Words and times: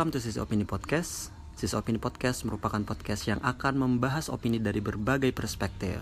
Welcome 0.00 0.16
to 0.16 0.24
Sisi 0.24 0.40
Opini 0.40 0.64
Podcast. 0.64 1.28
Sisi 1.52 1.76
Opini 1.76 2.00
Podcast 2.00 2.48
merupakan 2.48 2.80
podcast 2.88 3.20
yang 3.28 3.36
akan 3.44 3.76
membahas 3.76 4.32
opini 4.32 4.56
dari 4.56 4.80
berbagai 4.80 5.28
perspektif. 5.36 6.00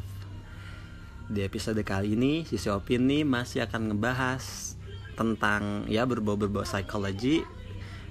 Di 1.27 1.43
episode 1.43 1.82
kali 1.82 2.14
ini, 2.14 2.46
Sisi 2.46 2.71
Opini 2.71 3.27
masih 3.27 3.67
akan 3.67 3.91
ngebahas 3.91 4.79
tentang 5.19 5.82
ya 5.91 6.07
berbau-berbau 6.07 6.63
psikologi. 6.63 7.43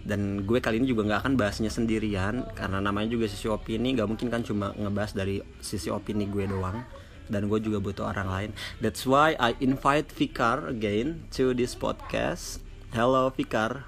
Dan 0.04 0.44
gue 0.44 0.60
kali 0.60 0.84
ini 0.84 0.92
juga 0.92 1.08
nggak 1.08 1.20
akan 1.24 1.34
bahasnya 1.40 1.72
sendirian 1.72 2.44
karena 2.52 2.84
namanya 2.84 3.16
juga 3.16 3.32
sisi 3.32 3.48
opini. 3.48 3.96
Nggak 3.96 4.12
mungkin 4.12 4.28
kan 4.28 4.44
cuma 4.44 4.76
ngebahas 4.76 5.16
dari 5.16 5.40
sisi 5.64 5.88
opini 5.88 6.28
gue 6.28 6.52
doang. 6.52 6.84
Dan 7.32 7.48
gue 7.48 7.64
juga 7.64 7.80
butuh 7.80 8.12
orang 8.12 8.28
lain. 8.28 8.50
That's 8.84 9.08
why 9.08 9.40
I 9.40 9.56
invite 9.64 10.12
Fikar 10.12 10.68
again 10.68 11.32
to 11.40 11.56
this 11.56 11.80
podcast. 11.80 12.60
Hello 12.92 13.32
Fikar 13.32 13.88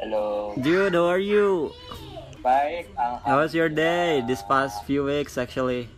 Halo. 0.00 0.56
dude 0.56 0.96
how 0.96 1.12
are 1.12 1.20
you 1.20 1.76
Baik. 2.40 2.88
how 2.96 3.36
was 3.36 3.52
your 3.52 3.68
day 3.68 4.24
this 4.24 4.40
past 4.48 4.80
few 4.88 5.04
weeks 5.04 5.36
actually 5.36 5.92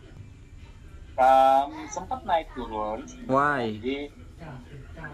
Um, 1.13 1.85
sempat 1.93 2.25
naik 2.25 2.49
turun. 2.57 3.05
why 3.29 3.77
Jadi 3.77 4.09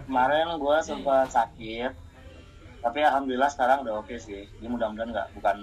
kemarin 0.08 0.56
gue 0.56 0.78
sempat 0.80 1.28
sakit. 1.28 1.92
Tapi 2.80 3.00
alhamdulillah 3.04 3.52
sekarang 3.52 3.84
udah 3.84 4.00
oke 4.00 4.16
sih. 4.16 4.48
Jadi 4.48 4.68
mudah-mudahan 4.72 5.12
nggak 5.12 5.28
bukan 5.36 5.58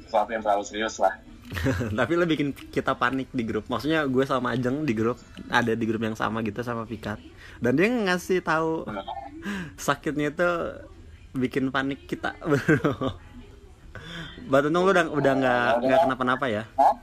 sesuatu 0.00 0.32
yang 0.32 0.40
terlalu 0.40 0.64
serius 0.64 0.96
lah. 0.96 1.12
tapi 2.00 2.16
lo 2.16 2.24
bikin 2.24 2.56
kita 2.56 2.96
panik 2.96 3.28
di 3.28 3.44
grup 3.44 3.68
maksudnya 3.68 4.08
gue 4.08 4.24
sama 4.24 4.56
Ajeng 4.56 4.88
di 4.88 4.96
grup 4.96 5.20
ada 5.52 5.76
di 5.76 5.84
grup 5.84 6.00
yang 6.00 6.16
sama 6.16 6.40
gitu 6.40 6.64
sama 6.64 6.88
Fikar 6.88 7.20
dan 7.60 7.76
dia 7.76 7.92
ngasih 7.92 8.40
tahu 8.40 8.88
sakitnya 9.76 10.32
itu 10.32 10.50
bikin 11.34 11.68
panik 11.74 12.06
kita 12.06 12.34
But 14.50 14.66
untung 14.68 14.84
lu 14.84 14.92
udah 14.92 15.06
udah 15.08 15.32
nggak 15.34 15.70
nggak 15.82 16.00
kenapa-napa 16.08 16.46
ya 16.50 16.62
Hah? 16.78 16.94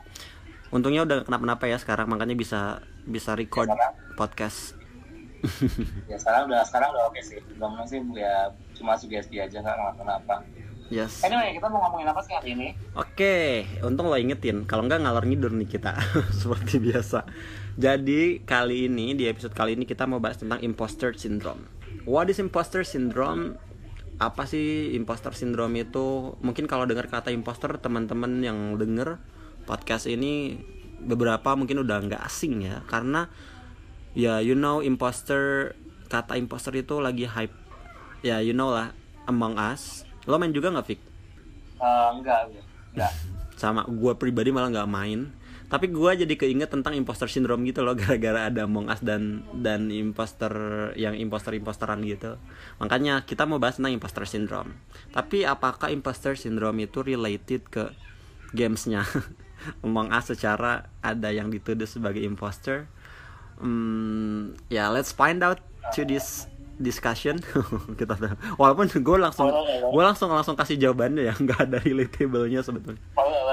untungnya 0.72 1.04
udah 1.04 1.28
kenapa-napa 1.28 1.68
ya 1.68 1.78
sekarang 1.80 2.08
makanya 2.08 2.36
bisa 2.36 2.80
bisa 3.04 3.36
record 3.36 3.68
podcast 4.16 4.80
Ya 6.12 6.18
sekarang 6.22 6.50
udah 6.50 6.62
sekarang 6.66 6.94
udah 6.94 7.04
oke 7.10 7.22
sih. 7.22 7.42
Mudah-mudahan 7.58 7.88
sih 7.90 8.00
ya 8.14 8.54
cuma 8.78 8.94
sugesti 8.98 9.42
aja 9.42 9.58
nggak 9.62 9.74
kenapa-napa. 9.74 10.46
yes 10.92 11.24
Anyway, 11.24 11.56
kita 11.56 11.72
mau 11.72 11.88
ngomongin 11.88 12.12
apa 12.12 12.22
sih 12.22 12.34
hari 12.36 12.54
ini? 12.54 12.68
Oke, 12.94 13.66
untung 13.82 14.12
lo 14.12 14.18
ingetin. 14.20 14.68
Kalau 14.68 14.86
nggak 14.86 15.02
ngalor 15.02 15.24
ngidur 15.26 15.50
nih 15.56 15.70
kita, 15.70 15.96
seperti 16.42 16.78
biasa. 16.84 17.24
Jadi 17.80 18.44
kali 18.44 18.92
ini 18.92 19.16
di 19.16 19.26
episode 19.26 19.56
kali 19.56 19.80
ini 19.80 19.88
kita 19.88 20.04
mau 20.04 20.20
bahas 20.20 20.38
tentang 20.38 20.60
imposter 20.60 21.16
syndrome. 21.16 21.66
What 22.04 22.28
is 22.28 22.38
imposter 22.38 22.84
syndrome? 22.84 23.56
Apa 24.22 24.46
sih 24.46 24.94
imposter 24.94 25.34
syndrome 25.34 25.82
itu? 25.82 26.38
Mungkin 26.46 26.70
kalau 26.70 26.86
dengar 26.86 27.10
kata 27.10 27.34
imposter, 27.34 27.74
teman-teman 27.82 28.46
yang 28.46 28.78
denger 28.78 29.18
podcast 29.66 30.06
ini 30.06 30.62
beberapa 31.02 31.58
mungkin 31.58 31.82
udah 31.82 31.98
nggak 32.06 32.22
asing 32.22 32.62
ya, 32.62 32.86
karena 32.86 33.26
ya 34.14 34.38
you 34.38 34.54
know 34.54 34.86
imposter 34.86 35.74
kata 36.06 36.38
imposter 36.38 36.78
itu 36.78 37.02
lagi 37.02 37.26
hype. 37.26 37.58
Ya 38.22 38.38
you 38.46 38.54
know 38.54 38.70
lah, 38.70 38.94
Among 39.26 39.58
Us. 39.58 40.06
Lo 40.30 40.38
main 40.38 40.54
juga 40.54 40.70
nggak, 40.70 40.86
Fik? 40.86 41.02
Eh, 41.82 42.10
enggak, 42.14 42.46
enggak. 42.94 43.10
sama 43.62 43.86
gue 43.86 44.14
pribadi 44.18 44.50
malah 44.50 44.74
nggak 44.74 44.90
main 44.90 45.30
tapi 45.72 45.88
gue 45.88 46.12
jadi 46.28 46.36
keinget 46.36 46.68
tentang 46.68 46.92
imposter 47.00 47.32
syndrome 47.32 47.64
gitu 47.64 47.80
loh 47.80 47.96
gara-gara 48.00 48.52
ada 48.52 48.68
Among 48.68 48.92
Us 48.92 49.00
dan 49.00 49.48
dan 49.56 49.88
imposter 49.88 50.52
yang 51.00 51.16
imposter 51.16 51.56
imposteran 51.56 52.04
gitu. 52.04 52.36
Makanya 52.84 53.24
kita 53.24 53.48
mau 53.48 53.56
bahas 53.56 53.80
tentang 53.80 53.96
imposter 53.96 54.28
syndrome. 54.28 54.76
Tapi 55.16 55.48
apakah 55.48 55.88
imposter 55.88 56.36
syndrome 56.36 56.84
itu 56.84 57.00
related 57.00 57.64
ke 57.72 57.88
gamesnya? 58.52 59.08
Among 59.88 60.12
Us 60.12 60.28
secara 60.28 60.92
ada 61.00 61.32
yang 61.32 61.48
dituduh 61.48 61.88
sebagai 61.88 62.20
imposter. 62.20 62.92
Hmm, 63.64 64.52
ya 64.68 64.92
let's 64.92 65.16
find 65.16 65.40
out 65.40 65.64
to 65.96 66.04
this 66.04 66.52
discussion. 66.84 67.40
Kita 68.00 68.20
walaupun 68.60 68.92
gue 68.92 69.18
langsung 69.24 69.48
gue 69.88 70.04
langsung 70.04 70.36
langsung 70.36 70.60
kasih 70.60 70.76
jawabannya 70.76 71.32
ya. 71.32 71.34
Nggak 71.40 71.60
ada 71.64 71.80
relatable-nya 71.80 72.60
sebetulnya. 72.60 73.00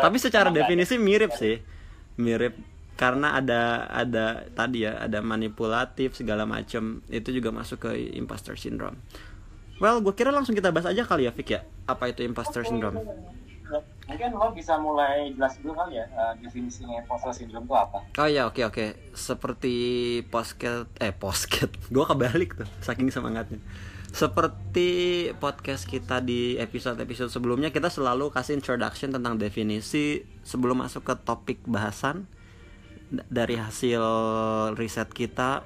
Tapi 0.03 0.19
secara 0.19 0.51
definisi 0.51 0.99
mirip 0.99 1.31
sih 1.39 1.78
mirip. 2.19 2.59
Karena 2.99 3.39
ada 3.39 3.87
ada 3.87 4.51
tadi 4.59 4.83
ya 4.83 4.99
ada 4.99 5.23
manipulatif 5.23 6.19
segala 6.19 6.43
macam 6.43 6.99
itu 7.07 7.31
juga 7.31 7.55
masuk 7.55 7.87
ke 7.87 7.91
imposter 8.19 8.59
syndrome. 8.59 8.99
Well 9.79 10.03
gue 10.03 10.11
kira 10.19 10.35
langsung 10.35 10.59
kita 10.59 10.75
bahas 10.75 10.91
aja 10.91 11.07
kali 11.07 11.31
ya 11.31 11.33
Fik 11.33 11.49
ya? 11.55 11.63
Apa 11.87 12.11
itu 12.11 12.27
imposter 12.27 12.67
syndrome? 12.67 12.99
Mungkin 14.11 14.35
lo 14.35 14.51
bisa 14.51 14.75
mulai 14.83 15.31
jelas 15.31 15.55
dulu 15.63 15.79
kali 15.79 16.03
ya 16.03 16.11
eh, 16.11 16.33
definisinya 16.43 16.99
imposter 16.99 17.31
syndrome 17.31 17.71
itu 17.71 17.77
apa? 17.79 17.99
Oh 18.19 18.27
ya 18.27 18.51
oke 18.51 18.67
oke. 18.67 19.15
Seperti 19.15 19.75
posket 20.27 20.91
eh 20.99 21.15
posket 21.15 21.71
gue 21.95 22.03
kebalik 22.03 22.59
tuh 22.59 22.69
saking 22.83 23.15
semangatnya 23.15 23.63
seperti 24.09 24.89
podcast 25.37 25.85
kita 25.85 26.25
di 26.25 26.57
episode-episode 26.57 27.29
sebelumnya 27.29 27.69
kita 27.69 27.93
selalu 27.93 28.33
kasih 28.33 28.57
introduction 28.57 29.13
tentang 29.13 29.37
definisi 29.37 30.25
sebelum 30.43 30.81
masuk 30.81 31.05
ke 31.05 31.15
topik 31.23 31.61
bahasan 31.69 32.25
dari 33.29 33.57
hasil 33.57 34.03
riset 34.77 35.13
kita 35.13 35.65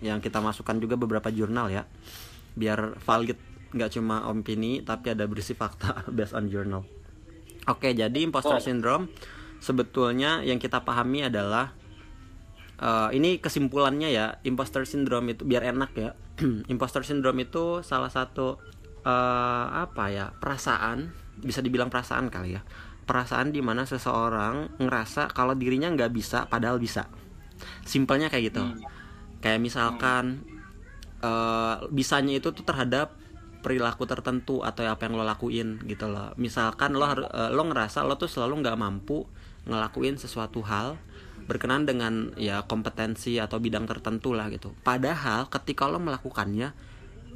yang 0.00 0.20
kita 0.24 0.40
masukkan 0.40 0.76
juga 0.80 0.96
beberapa 0.96 1.28
jurnal 1.28 1.68
ya 1.68 1.84
biar 2.56 3.00
valid 3.00 3.36
nggak 3.70 3.90
cuma 3.96 4.26
opini 4.28 4.80
tapi 4.82 5.12
ada 5.12 5.24
berisi 5.28 5.52
fakta 5.52 6.04
based 6.16 6.36
on 6.36 6.48
journal 6.48 6.84
Oke, 7.68 7.92
jadi 7.92 8.16
imposter 8.24 8.56
Oh. 8.56 8.62
syndrome 8.62 9.12
sebetulnya 9.60 10.40
yang 10.40 10.56
kita 10.56 10.80
pahami 10.80 11.28
adalah 11.28 11.76
eh, 12.80 13.08
ini 13.12 13.36
kesimpulannya 13.36 14.08
ya, 14.08 14.40
imposter 14.48 14.88
syndrome 14.88 15.36
itu 15.36 15.44
biar 15.44 15.68
enak 15.68 15.92
ya. 15.92 16.16
imposter 16.72 17.04
syndrome 17.04 17.44
itu 17.44 17.84
salah 17.84 18.08
satu 18.08 18.56
eh, 19.04 19.66
apa 19.70 20.04
ya 20.12 20.32
perasaan, 20.32 21.12
bisa 21.40 21.60
dibilang 21.60 21.92
perasaan 21.92 22.28
kali 22.32 22.56
ya, 22.56 22.62
perasaan 23.04 23.52
di 23.52 23.60
mana 23.60 23.84
seseorang 23.84 24.80
ngerasa 24.80 25.32
kalau 25.32 25.54
dirinya 25.54 25.92
nggak 25.92 26.12
bisa, 26.12 26.48
padahal 26.48 26.80
bisa. 26.80 27.06
Simpelnya 27.84 28.32
kayak 28.32 28.44
gitu. 28.52 28.64
Hmm. 28.64 28.80
Kayak 29.40 29.60
misalkan 29.60 30.44
eh, 31.20 31.76
bisanya 31.92 32.36
itu 32.36 32.52
tuh 32.52 32.64
terhadap 32.64 33.20
perilaku 33.60 34.08
tertentu 34.08 34.64
atau 34.64 34.88
apa 34.88 35.04
yang 35.04 35.20
lo 35.20 35.24
lakuin 35.24 35.76
gitu 35.84 36.08
loh 36.08 36.32
misalkan 36.40 36.96
lo 36.96 37.04
eh, 37.04 37.50
lo 37.52 37.62
ngerasa 37.68 38.02
lo 38.08 38.16
tuh 38.16 38.26
selalu 38.26 38.64
nggak 38.64 38.80
mampu 38.80 39.28
ngelakuin 39.68 40.16
sesuatu 40.16 40.64
hal 40.64 40.96
berkenan 41.50 41.82
dengan 41.82 42.30
ya 42.38 42.62
kompetensi 42.62 43.42
atau 43.42 43.58
bidang 43.58 43.90
tertentu 43.90 44.30
lah 44.30 44.46
gitu. 44.54 44.70
Padahal 44.86 45.50
ketika 45.50 45.90
lo 45.90 45.98
melakukannya 45.98 46.70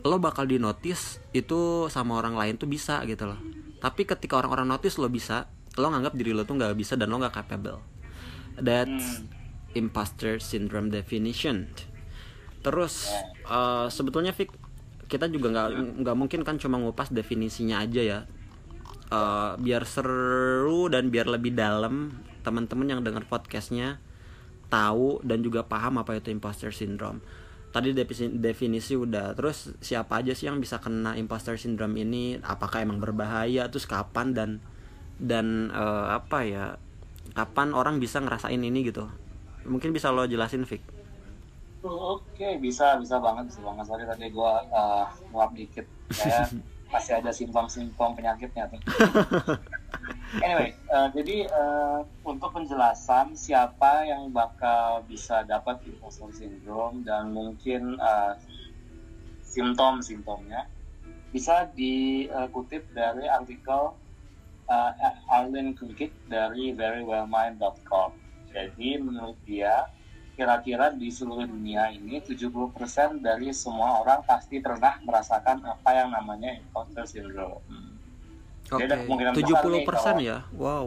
lo 0.06 0.16
bakal 0.22 0.46
di 0.46 0.62
notice 0.62 1.18
itu 1.34 1.90
sama 1.90 2.22
orang 2.22 2.38
lain 2.38 2.54
tuh 2.54 2.70
bisa 2.70 3.02
gitu 3.10 3.26
loh. 3.26 3.40
Tapi 3.82 4.06
ketika 4.06 4.38
orang-orang 4.38 4.70
notice 4.70 5.02
lo 5.02 5.10
bisa 5.10 5.50
lo 5.74 5.90
nganggap 5.90 6.14
diri 6.14 6.30
lo 6.30 6.46
tuh 6.46 6.54
nggak 6.54 6.78
bisa 6.78 6.94
dan 6.94 7.10
lo 7.10 7.18
nggak 7.18 7.34
capable. 7.34 7.82
That's 8.54 9.26
imposter 9.74 10.38
syndrome 10.38 10.94
definition. 10.94 11.66
Terus 12.62 13.10
eh, 13.50 13.86
sebetulnya 13.90 14.30
Fik 14.30 14.54
kita 15.10 15.26
juga 15.26 15.50
nggak 15.50 16.00
nggak 16.06 16.16
mungkin 16.16 16.40
kan 16.46 16.56
cuma 16.62 16.78
ngupas 16.78 17.10
definisinya 17.10 17.82
aja 17.82 18.02
ya. 18.04 18.20
Eh, 19.10 19.52
biar 19.58 19.82
seru 19.88 20.86
dan 20.92 21.08
biar 21.08 21.26
lebih 21.32 21.56
dalam 21.56 22.12
teman-teman 22.44 22.92
yang 22.92 23.00
dengar 23.00 23.24
podcastnya 23.24 24.03
tahu 24.74 25.22
dan 25.22 25.38
juga 25.46 25.62
paham 25.62 26.02
apa 26.02 26.18
itu 26.18 26.34
imposter 26.34 26.74
syndrome. 26.74 27.22
Tadi 27.70 27.94
definisi, 28.38 28.94
udah. 28.94 29.34
Terus 29.34 29.74
siapa 29.82 30.22
aja 30.22 30.34
sih 30.34 30.46
yang 30.46 30.58
bisa 30.62 30.78
kena 30.78 31.14
imposter 31.18 31.58
syndrome 31.58 31.94
ini? 31.98 32.38
Apakah 32.42 32.82
emang 32.82 32.98
berbahaya? 33.02 33.66
Terus 33.70 33.86
kapan 33.86 34.34
dan 34.34 34.50
dan 35.18 35.70
eh, 35.74 36.06
apa 36.14 36.38
ya? 36.46 36.64
Kapan 37.34 37.74
orang 37.74 37.98
bisa 37.98 38.22
ngerasain 38.22 38.62
ini 38.62 38.86
gitu? 38.86 39.10
Mungkin 39.66 39.90
bisa 39.90 40.14
lo 40.14 40.26
jelasin 40.26 40.62
Fik. 40.62 40.82
Oke, 41.84 42.56
bisa, 42.62 42.96
bisa 42.96 43.18
banget, 43.18 43.50
bisa 43.50 43.60
banget. 43.60 43.84
Sorry 43.90 44.04
tadi 44.08 44.26
gua 44.32 44.62
uh, 44.72 45.04
nguap 45.34 45.52
dikit. 45.52 45.84
Kayak 46.08 46.48
masih 46.94 47.12
ada 47.18 47.30
simptom-simptom 47.34 48.14
penyakitnya 48.16 48.70
tuh. 48.70 48.80
anyway, 50.42 50.74
eh, 50.74 51.08
jadi 51.14 51.36
eh, 51.46 52.00
untuk 52.26 52.50
penjelasan 52.56 53.38
siapa 53.38 54.08
yang 54.08 54.32
bakal 54.34 55.04
bisa 55.06 55.46
dapat 55.46 55.84
imposter 55.86 56.32
syndrome 56.34 57.04
dan 57.06 57.30
mungkin 57.30 57.94
eh, 58.00 58.34
simptom-simptomnya 59.44 60.66
bisa 61.34 61.66
dikutip 61.74 62.86
dari 62.94 63.26
artikel 63.26 63.90
uh, 64.70 64.92
Arlene 65.34 65.74
Kukic 65.74 66.14
dari 66.30 66.70
verywellmind.com. 66.70 68.14
Jadi 68.54 69.02
menurut 69.02 69.34
dia 69.42 69.90
kira-kira 70.34 70.90
di 70.94 71.10
seluruh 71.10 71.46
dunia 71.46 71.90
ini 71.94 72.18
70% 72.18 73.22
dari 73.22 73.54
semua 73.54 74.02
orang 74.02 74.22
pasti 74.26 74.58
pernah 74.58 74.98
merasakan 75.02 75.62
apa 75.62 75.90
yang 75.94 76.10
namanya 76.10 76.58
imposter 76.58 77.06
syndrome. 77.06 77.62
Oke. 78.70 78.80
Jadi 78.80 78.92
ada 78.92 78.96
kemungkinan 79.04 79.32
besar 79.32 79.44
70% 79.44 79.68
nih 79.68 79.84
kalau- 79.84 80.20
ya. 80.20 80.38
Wow. 80.56 80.86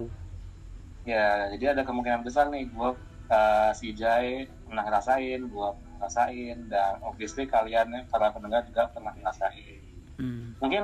Ya, 1.08 1.28
jadi 1.56 1.66
ada 1.72 1.82
kemungkinan 1.88 2.22
besar 2.28 2.52
nih 2.52 2.68
gue 2.68 2.90
uh, 3.32 3.72
si 3.72 3.96
Jai 3.96 4.44
pernah 4.68 4.84
ngerasain, 4.84 5.40
gue 5.40 5.70
ngerasain, 5.98 6.58
dan 6.68 7.00
obviously 7.00 7.48
kalian 7.48 7.88
eh, 7.96 8.04
para 8.12 8.28
pendengar 8.36 8.68
juga 8.68 8.92
pernah 8.92 9.16
ngerasain. 9.16 9.80
Hmm. 10.20 10.60
Mungkin 10.60 10.84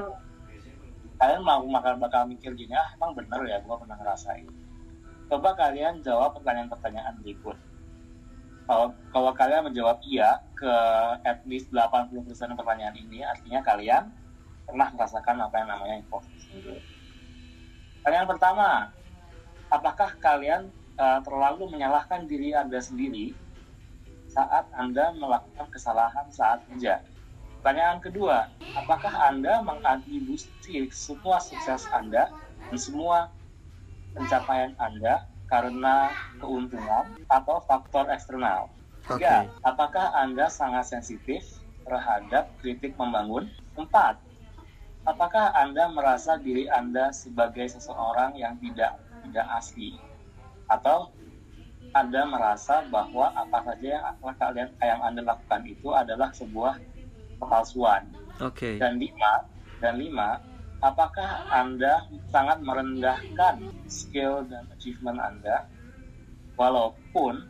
kalian 1.19 1.41
mau 1.43 1.59
makan 1.67 1.99
bakal 1.99 2.23
mikir 2.27 2.55
gini, 2.55 2.71
ah 2.71 2.95
emang 2.95 3.15
bener 3.19 3.41
ya 3.43 3.59
gue 3.59 3.75
pernah 3.75 3.99
ngerasain. 3.99 4.47
Coba 5.27 5.55
kalian 5.59 5.99
jawab 5.99 6.39
pertanyaan-pertanyaan 6.39 7.19
berikut. 7.19 7.57
Kalau 8.63 8.95
kalau 9.11 9.31
kalian 9.35 9.67
menjawab 9.67 9.99
iya 10.07 10.39
ke 10.55 10.71
at 11.27 11.43
least 11.43 11.67
80% 11.75 12.15
pertanyaan 12.55 12.95
ini, 12.95 13.27
artinya 13.27 13.59
kalian 13.59 14.07
pernah 14.63 14.87
merasakan 14.95 15.43
apa 15.43 15.55
yang 15.59 15.67
namanya 15.67 15.95
syndrome. 16.07 16.23
Pertanyaan 18.03 18.29
pertama, 18.29 18.69
apakah 19.73 20.13
kalian 20.21 20.69
uh, 21.01 21.19
terlalu 21.25 21.71
menyalahkan 21.71 22.29
diri 22.29 22.53
Anda 22.53 22.77
sendiri 22.77 23.33
saat 24.29 24.69
Anda 24.77 25.13
melakukan 25.17 25.71
kesalahan 25.73 26.29
saat 26.29 26.61
kerja? 26.69 27.01
Pertanyaan 27.63 28.03
kedua, 28.03 28.51
apakah 28.75 29.31
Anda 29.31 29.63
mengatribusi 29.63 30.51
semua 30.91 31.39
sukses 31.39 31.87
Anda 31.95 32.27
dan 32.67 32.77
semua 32.77 33.31
pencapaian 34.13 34.75
Anda 34.75 35.23
karena 35.47 36.11
keuntungan 36.43 37.23
atau 37.31 37.63
faktor 37.63 38.11
eksternal? 38.11 38.67
Tiga, 39.07 39.47
apakah 39.63 40.11
Anda 40.11 40.51
sangat 40.51 40.91
sensitif 40.91 41.43
terhadap 41.87 42.51
kritik 42.59 42.99
membangun? 42.99 43.47
Empat, 43.79 44.19
apakah 45.03 45.51
Anda 45.55 45.91
merasa 45.91 46.39
diri 46.39 46.67
Anda 46.71 47.11
sebagai 47.11 47.67
seseorang 47.71 48.39
yang 48.39 48.55
tidak 48.59 48.99
tidak 49.27 49.47
asli? 49.55 49.95
Atau 50.71 51.11
Anda 51.93 52.25
merasa 52.25 52.81
bahwa 52.89 53.29
apa 53.37 53.61
saja 53.69 54.01
yang 54.01 54.35
kalian 54.39 54.69
yang 54.81 55.01
Anda 55.03 55.21
lakukan 55.21 55.61
itu 55.69 55.93
adalah 55.93 56.33
sebuah 56.33 56.81
kepalsuan? 57.37 58.09
Oke. 58.41 58.81
Dan 58.81 58.97
lima, 58.97 59.45
dan 59.77 60.01
lima, 60.01 60.41
apakah 60.81 61.45
Anda 61.53 62.09
sangat 62.33 62.65
merendahkan 62.65 63.61
skill 63.85 64.49
dan 64.49 64.65
achievement 64.73 65.21
Anda, 65.21 65.69
walaupun 66.57 67.45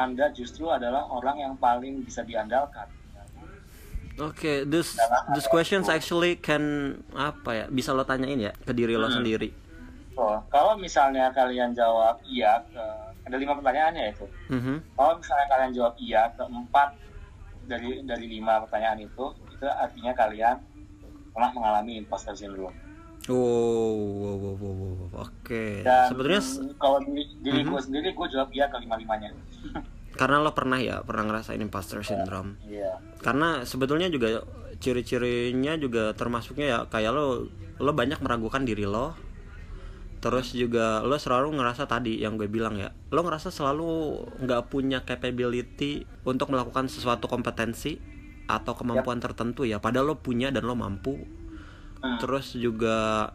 Anda 0.00 0.32
justru 0.32 0.72
adalah 0.72 1.04
orang 1.12 1.44
yang 1.44 1.54
paling 1.60 2.08
bisa 2.08 2.24
diandalkan? 2.24 2.95
Oke, 4.16 4.64
this 4.64 4.96
this 5.30 5.44
questions 5.46 5.86
actually 5.86 6.36
can 6.36 6.62
apa 7.12 7.50
ya? 7.52 7.64
Bisa 7.68 7.92
lo 7.92 8.00
tanyain 8.02 8.40
ya 8.40 8.52
ke 8.56 8.72
diri 8.72 8.96
lo 8.96 9.06
Hmm. 9.06 9.20
sendiri. 9.20 9.52
So, 10.16 10.24
kalau 10.48 10.80
misalnya 10.80 11.28
kalian 11.30 11.76
jawab 11.76 12.16
iya 12.24 12.56
ke 12.64 12.80
ada 13.22 13.36
lima 13.36 13.52
pertanyaannya 13.52 14.04
itu. 14.08 14.24
Mhm. 14.48 14.96
Kalau 14.96 15.12
misalnya 15.20 15.46
kalian 15.46 15.72
jawab 15.74 15.94
iya 15.98 16.22
ke 16.32 16.42
empat 16.42 16.88
dari 17.66 18.00
dari 18.00 18.26
lima 18.30 18.64
pertanyaan 18.64 19.04
itu, 19.04 19.24
itu 19.50 19.66
artinya 19.66 20.12
kalian 20.14 20.56
pernah 21.30 21.50
mengalami 21.52 22.00
imposter 22.00 22.32
syndrome. 22.32 22.72
Oh, 23.26 23.92
wow, 24.16 24.36
wow, 24.38 24.54
wow, 24.56 24.72
wow. 25.10 25.26
oke. 25.26 25.64
Dan 25.82 26.08
Sebetulnya 26.08 26.40
kalau 26.78 27.02
di 27.02 27.20
diri 27.42 27.60
Mhm. 27.60 27.68
gue 27.68 27.80
sendiri, 27.82 28.08
gue 28.14 28.26
jawab 28.30 28.48
iya 28.54 28.70
ke 28.70 28.78
lima 28.78 28.96
limanya. 28.96 29.28
karena 30.16 30.40
lo 30.40 30.56
pernah 30.56 30.80
ya 30.80 31.04
pernah 31.04 31.28
ngerasain 31.28 31.60
imposter 31.60 32.00
syndrome. 32.00 32.56
Iya. 32.64 32.98
Karena 33.20 33.62
sebetulnya 33.68 34.08
juga 34.08 34.42
ciri-cirinya 34.80 35.76
juga 35.76 36.12
termasuknya 36.16 36.66
ya 36.66 36.78
kayak 36.88 37.12
lo 37.12 37.48
lo 37.76 37.92
banyak 37.92 38.18
meragukan 38.24 38.64
diri 38.64 38.88
lo. 38.88 39.12
Terus 40.16 40.56
juga 40.56 41.04
lo 41.04 41.20
selalu 41.20 41.60
ngerasa 41.60 41.86
tadi 41.86 42.18
yang 42.18 42.40
gue 42.40 42.48
bilang 42.48 42.80
ya, 42.80 42.90
lo 43.12 43.20
ngerasa 43.22 43.52
selalu 43.52 44.18
nggak 44.42 44.72
punya 44.72 45.04
capability 45.04 46.08
untuk 46.24 46.50
melakukan 46.50 46.88
sesuatu 46.88 47.28
kompetensi 47.28 48.00
atau 48.48 48.72
kemampuan 48.74 49.20
tertentu 49.20 49.68
ya. 49.68 49.78
Padahal 49.78 50.16
lo 50.16 50.16
punya 50.18 50.48
dan 50.48 50.64
lo 50.64 50.74
mampu. 50.74 51.20
Hmm. 52.00 52.18
Terus 52.18 52.56
juga 52.56 53.30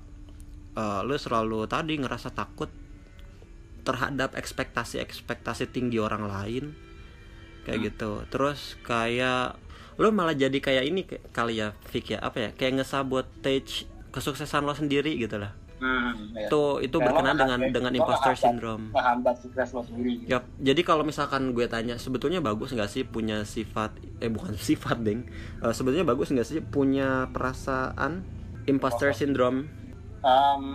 eh, 0.73 0.99
lo 1.05 1.15
selalu 1.15 1.69
tadi 1.69 2.01
ngerasa 2.01 2.33
takut 2.33 2.80
terhadap 3.81 4.33
ekspektasi-ekspektasi 4.33 5.67
tinggi 5.67 5.97
orang 5.97 6.23
lain 6.23 6.73
kayak 7.61 7.77
Hmm. 7.77 7.87
gitu. 7.87 8.11
Terus 8.27 8.59
kayak 8.81 9.57
lo 9.95 10.09
malah 10.09 10.33
jadi 10.33 10.55
kayak 10.55 10.83
ini 10.83 11.01
kali 11.29 11.57
ya, 11.57 11.73
Vic 11.87 12.09
ya, 12.09 12.19
apa 12.19 12.37
ya? 12.39 12.49
Kayak 12.51 12.81
ngesabotage 12.81 13.85
kesuksesan 14.09 14.61
lo 14.61 14.73
sendiri 14.73 15.13
gitu 15.15 15.37
lah. 15.37 15.53
Hmm. 15.77 16.13
Tuh 16.47 16.77
itu 16.77 16.91
Kayak 16.91 17.01
lo 17.01 17.05
berkenaan 17.11 17.37
dengan 17.39 17.57
ngehambat- 17.59 17.73
dengan 17.73 17.91
imposter 17.95 18.33
syndrome. 18.35 18.83
Ngehambat 18.91 19.35
sukses 19.35 19.69
lo 19.71 19.81
sendiri. 19.81 20.11
gitu. 20.19 20.29
Yap, 20.29 20.43
jadi 20.59 20.81
kalau 20.83 21.01
misalkan 21.01 21.41
gue 21.51 21.65
tanya 21.65 21.95
sebetulnya 21.95 22.37
bagus 22.39 22.69
nggak 22.69 22.85
sih 22.87 23.03
punya 23.03 23.41
sifat 23.43 23.89
eh 24.19 24.29
bukan 24.29 24.53
sifat 24.61 24.97
deng, 24.99 25.25
Eh, 25.57 25.71
sebetulnya 25.71 26.03
bagus 26.03 26.29
nggak 26.29 26.45
sih 26.45 26.61
punya 26.61 27.25
perasaan 27.27 28.21
imposter 28.63 29.09
syndrome? 29.11 29.69
Em, 30.21 30.65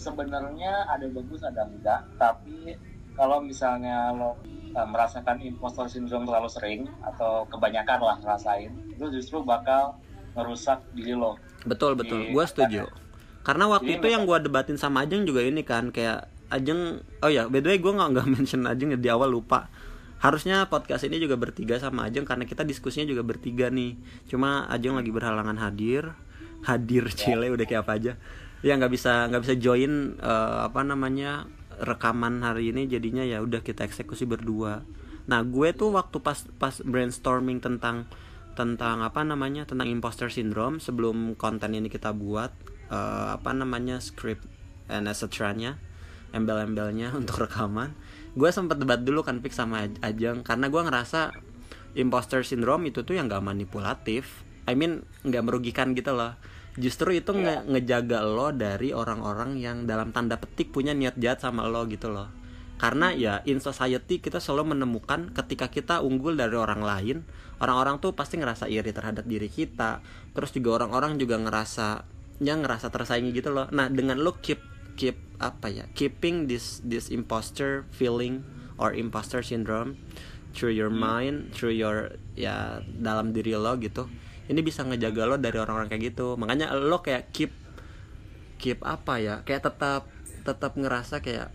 sebenarnya 0.00 0.88
ada 0.88 1.04
bagus 1.12 1.44
ada 1.44 1.68
enggak 1.68 2.08
tapi 2.16 2.72
kalau 3.12 3.44
misalnya 3.44 4.10
lo 4.16 4.40
eh, 4.72 4.88
merasakan 4.88 5.44
impostor 5.44 5.92
syndrome 5.92 6.24
terlalu 6.24 6.48
sering 6.48 6.80
atau 7.04 7.44
kebanyakan 7.52 8.00
lah 8.00 8.16
ngerasain 8.24 8.72
itu 8.96 9.04
justru 9.12 9.44
bakal 9.44 10.00
merusak 10.32 10.80
diri 10.96 11.12
lo 11.12 11.36
Betul 11.64 11.96
betul, 11.96 12.28
gue 12.28 12.44
setuju. 12.44 12.84
Karena 13.44 13.68
waktu 13.68 13.96
Jadi 13.96 14.00
itu 14.00 14.06
yang 14.08 14.24
gue 14.24 14.38
debatin 14.40 14.76
sama 14.76 15.04
Ajeng 15.04 15.24
juga 15.24 15.44
ini 15.44 15.64
kan 15.64 15.92
kayak 15.92 16.28
Ajeng, 16.52 17.02
oh 17.24 17.30
ya 17.32 17.48
by 17.48 17.60
the 17.64 17.72
way 17.72 17.78
gue 17.80 17.92
nggak 17.92 18.08
nggak 18.14 18.26
mention 18.36 18.64
Ajeng 18.68 18.92
di 18.96 19.08
awal 19.08 19.32
lupa. 19.32 19.68
Harusnya 20.20 20.64
podcast 20.72 21.04
ini 21.04 21.20
juga 21.20 21.36
bertiga 21.36 21.76
sama 21.76 22.08
Ajeng 22.08 22.24
karena 22.24 22.48
kita 22.48 22.64
diskusinya 22.64 23.08
juga 23.08 23.24
bertiga 23.24 23.68
nih. 23.68 23.96
Cuma 24.28 24.64
Ajeng 24.68 24.96
lagi 24.96 25.12
berhalangan 25.12 25.56
hadir, 25.60 26.12
hadir 26.64 27.04
cile 27.12 27.52
udah 27.52 27.64
kayak 27.68 27.84
apa 27.84 27.92
aja. 27.96 28.12
Ya 28.64 28.80
nggak 28.80 28.92
bisa 28.96 29.28
nggak 29.28 29.42
bisa 29.44 29.54
join 29.60 30.16
eh, 30.16 30.58
apa 30.64 30.80
namanya 30.80 31.44
rekaman 31.76 32.40
hari 32.40 32.72
ini. 32.72 32.88
Jadinya 32.88 33.20
ya 33.20 33.44
udah 33.44 33.60
kita 33.60 33.84
eksekusi 33.84 34.24
berdua. 34.24 34.80
Nah 35.28 35.44
gue 35.44 35.68
tuh 35.76 35.92
waktu 35.92 36.16
pas 36.24 36.48
pas 36.56 36.72
brainstorming 36.80 37.60
tentang 37.60 38.08
tentang 38.56 39.04
apa 39.04 39.20
namanya 39.20 39.68
tentang 39.68 39.90
imposter 39.90 40.30
syndrome 40.32 40.78
sebelum 40.80 41.34
konten 41.36 41.76
ini 41.76 41.92
kita 41.92 42.16
buat 42.16 42.56
eh, 42.88 43.28
apa 43.36 43.52
namanya 43.52 44.00
script 44.00 44.48
and 44.88 45.12
etc-nya 45.12 45.76
embel-embelnya 46.32 47.12
untuk 47.20 47.44
rekaman 47.46 47.92
gue 48.34 48.50
sempat 48.50 48.82
debat 48.82 48.98
dulu 48.98 49.22
kan 49.22 49.38
Pik 49.38 49.54
sama 49.54 49.86
Aj- 49.86 50.00
Ajeng. 50.02 50.42
Karena 50.42 50.66
gue 50.72 50.82
ngerasa 50.82 51.36
imposter 51.94 52.42
syndrome 52.42 52.90
itu 52.90 53.06
tuh 53.06 53.14
yang 53.14 53.30
gak 53.30 53.44
manipulatif. 53.46 54.42
I 54.64 54.72
mean 54.72 55.04
nggak 55.22 55.44
merugikan 55.44 55.92
gitu 55.92 56.16
loh 56.16 56.34
justru 56.74 57.14
itu 57.14 57.30
nge- 57.30 57.66
ngejaga 57.70 58.26
lo 58.26 58.50
dari 58.50 58.90
orang-orang 58.90 59.58
yang 59.62 59.86
dalam 59.86 60.10
tanda 60.10 60.38
petik 60.38 60.74
punya 60.74 60.90
niat 60.90 61.14
jahat 61.18 61.42
sama 61.42 61.66
lo 61.70 61.86
gitu 61.86 62.10
loh. 62.10 62.30
Karena 62.74 63.14
ya 63.14 63.40
in 63.46 63.62
society 63.62 64.18
kita 64.18 64.42
selalu 64.42 64.74
menemukan 64.74 65.30
ketika 65.30 65.70
kita 65.70 66.02
unggul 66.02 66.34
dari 66.34 66.58
orang 66.58 66.82
lain 66.82 67.22
orang-orang 67.62 68.02
tuh 68.02 68.12
pasti 68.18 68.36
ngerasa 68.36 68.66
iri 68.66 68.90
terhadap 68.90 69.22
diri 69.24 69.46
kita. 69.46 70.02
Terus 70.34 70.50
juga 70.50 70.82
orang-orang 70.82 71.16
juga 71.16 71.38
ngerasa 71.38 72.02
yang 72.42 72.66
ngerasa 72.66 72.90
tersaingi 72.90 73.30
gitu 73.30 73.54
loh. 73.54 73.70
Nah 73.70 73.86
dengan 73.86 74.18
lo 74.18 74.34
keep 74.42 74.58
keep 74.98 75.18
apa 75.42 75.66
ya 75.70 75.84
keeping 75.98 76.46
this 76.46 76.78
this 76.86 77.10
imposter 77.10 77.86
feeling 77.90 78.46
or 78.78 78.94
imposter 78.94 79.42
syndrome 79.42 79.98
through 80.54 80.70
your 80.70 80.90
mind 80.90 81.50
through 81.50 81.74
your 81.74 82.14
ya 82.38 82.78
dalam 82.86 83.34
diri 83.34 83.58
lo 83.58 83.74
gitu 83.82 84.06
ini 84.48 84.60
bisa 84.60 84.84
ngejaga 84.84 85.24
lo 85.24 85.36
dari 85.40 85.56
orang-orang 85.56 85.88
kayak 85.88 86.14
gitu. 86.14 86.36
Makanya 86.36 86.72
lo 86.76 87.00
kayak 87.00 87.32
keep 87.32 87.52
keep 88.60 88.80
apa 88.84 89.20
ya? 89.20 89.34
Kayak 89.44 89.72
tetap 89.72 90.08
tetap 90.44 90.76
ngerasa 90.76 91.24
kayak 91.24 91.48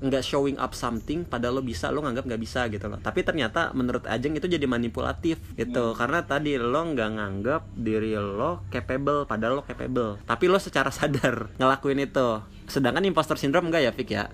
nggak 0.00 0.24
showing 0.24 0.56
up 0.56 0.72
something 0.72 1.28
padahal 1.28 1.60
lo 1.60 1.62
bisa 1.62 1.92
lo 1.92 2.00
nganggap 2.00 2.24
nggak 2.24 2.40
bisa 2.40 2.68
gitu 2.72 2.88
loh. 2.88 2.96
Tapi 3.00 3.20
ternyata 3.20 3.72
menurut 3.76 4.08
Ajeng 4.08 4.32
itu 4.32 4.48
jadi 4.48 4.64
manipulatif 4.64 5.40
gitu. 5.56 5.92
Karena 5.92 6.24
tadi 6.24 6.56
lo 6.56 6.80
nggak 6.80 7.10
nganggap 7.20 7.62
diri 7.76 8.16
lo 8.16 8.64
capable 8.72 9.28
padahal 9.28 9.60
lo 9.60 9.62
capable. 9.64 10.20
Tapi 10.24 10.44
lo 10.48 10.56
secara 10.56 10.88
sadar 10.96 11.52
ngelakuin 11.60 12.00
itu. 12.00 12.28
Sedangkan 12.68 13.04
imposter 13.04 13.36
syndrome 13.36 13.68
enggak 13.68 13.84
ya 13.88 13.92
Fik 13.92 14.10
ya? 14.12 14.24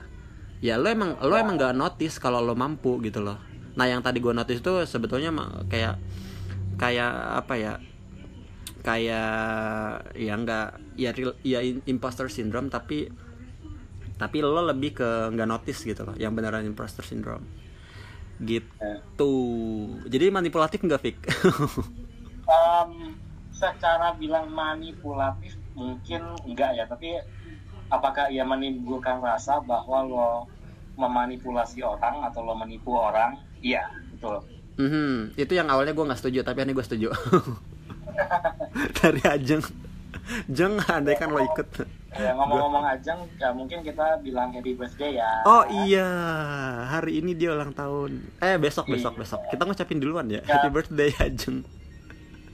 Ya 0.62 0.74
lo 0.78 0.86
emang 0.86 1.18
lo 1.18 1.34
emang 1.34 1.58
nggak 1.58 1.74
notice 1.74 2.22
kalau 2.22 2.38
lo 2.38 2.54
mampu 2.54 3.02
gitu 3.02 3.18
loh. 3.22 3.38
Nah 3.76 3.84
yang 3.90 4.00
tadi 4.00 4.22
gue 4.22 4.32
notice 4.32 4.62
itu 4.62 4.72
sebetulnya 4.88 5.28
kayak 5.68 6.00
kayak 6.76 7.12
apa 7.44 7.54
ya 7.56 7.72
kayak 8.86 9.32
ya 10.14 10.34
nggak 10.38 10.66
ya 10.94 11.10
real- 11.10 11.40
ya 11.42 11.58
imposter 11.90 12.30
syndrome 12.30 12.70
tapi 12.70 13.10
tapi 14.16 14.40
lo 14.40 14.64
lebih 14.64 14.96
ke 14.96 15.08
nggak 15.34 15.48
notice 15.48 15.84
gitu 15.84 16.06
loh 16.06 16.16
yang 16.16 16.32
beneran 16.32 16.64
imposter 16.64 17.04
syndrome. 17.04 17.44
Gitu. 18.40 19.34
Jadi 20.08 20.24
manipulatif 20.32 20.80
nggak 20.80 21.02
Fik? 21.02 21.16
Em, 22.46 23.18
secara 23.50 24.14
bilang 24.14 24.48
manipulatif 24.54 25.58
mungkin 25.74 26.22
enggak 26.46 26.78
ya 26.78 26.84
tapi 26.86 27.18
apakah 27.90 28.30
ia 28.30 28.46
menimbulkan 28.46 29.18
rasa 29.18 29.58
bahwa 29.60 29.98
lo 30.06 30.30
memanipulasi 30.96 31.82
orang 31.82 32.24
atau 32.24 32.46
lo 32.46 32.54
menipu 32.56 32.96
orang? 32.96 33.36
Iya 33.60 33.84
betul 34.14 34.55
Mhm, 34.76 35.34
itu 35.34 35.52
yang 35.52 35.66
awalnya 35.66 35.90
gue 35.90 36.04
nggak 36.04 36.20
setuju 36.20 36.40
tapi 36.42 36.60
ini 36.60 36.72
gue 36.72 36.84
setuju 36.84 37.08
dari 38.98 39.20
Ajeng 39.24 39.64
Jeng 40.46 40.76
andai 40.82 41.14
kan 41.14 41.30
lo 41.30 41.38
ikut 41.38 41.68
ya 42.12 42.32
ngomong-ngomong 42.32 42.82
ajeng 42.90 43.20
ya 43.36 43.52
mungkin 43.52 43.80
kita 43.80 44.18
bilang 44.20 44.48
happy 44.50 44.72
birthday 44.72 45.16
ya 45.16 45.30
Oh 45.44 45.62
iya, 45.84 46.08
hari 46.88 47.20
ini 47.20 47.32
dia 47.32 47.52
ulang 47.52 47.70
tahun. 47.70 48.24
Eh 48.38 48.56
besok 48.56 48.88
besok 48.88 49.12
Iya. 49.12 49.20
besok. 49.20 49.40
Kita 49.46 49.62
ngucapin 49.62 49.96
duluan 49.96 50.24
ya. 50.26 50.40
Ya. 50.40 50.56
Happy 50.56 50.72
birthday 50.72 51.12
Ajeng. 51.14 51.60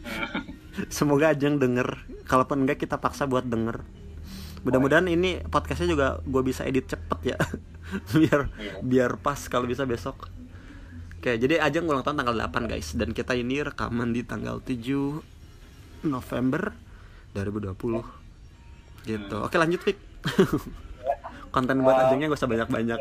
Semoga 0.91 1.31
Ajeng 1.31 1.57
denger. 1.57 1.95
Kalaupun 2.25 2.67
enggak 2.67 2.83
kita 2.83 2.99
paksa 2.99 3.25
buat 3.25 3.47
denger. 3.47 3.87
Mudah-mudahan 4.63 5.07
ini 5.07 5.43
podcastnya 5.43 5.89
juga 5.89 6.07
gue 6.21 6.43
bisa 6.43 6.63
edit 6.63 6.87
cepet 6.89 7.35
ya. 7.35 7.39
biar 8.19 8.51
Iya. 8.53 8.73
biar 8.83 9.11
pas 9.17 9.39
kalau 9.47 9.65
bisa 9.65 9.87
besok. 9.87 10.27
Oke, 11.23 11.39
jadi 11.39 11.63
Ajeng 11.63 11.87
ulang 11.87 12.03
tahun 12.03 12.19
tanggal 12.19 12.35
8 12.51 12.67
guys 12.67 12.99
dan 12.99 13.15
kita 13.15 13.31
ini 13.33 13.63
rekaman 13.63 14.11
di 14.11 14.27
tanggal 14.27 14.59
7 14.59 15.23
November 16.03 16.75
2020. 17.31 18.03
Gitu. 19.07 19.37
Oke, 19.39 19.55
lanjut 19.55 19.79
Fik. 19.79 19.95
Konten 21.55 21.79
buat 21.79 21.95
Uh, 21.95 22.03
Ajengnya 22.11 22.27
gak 22.27 22.43
usah 22.43 22.51
banyak-banyak. 22.51 22.99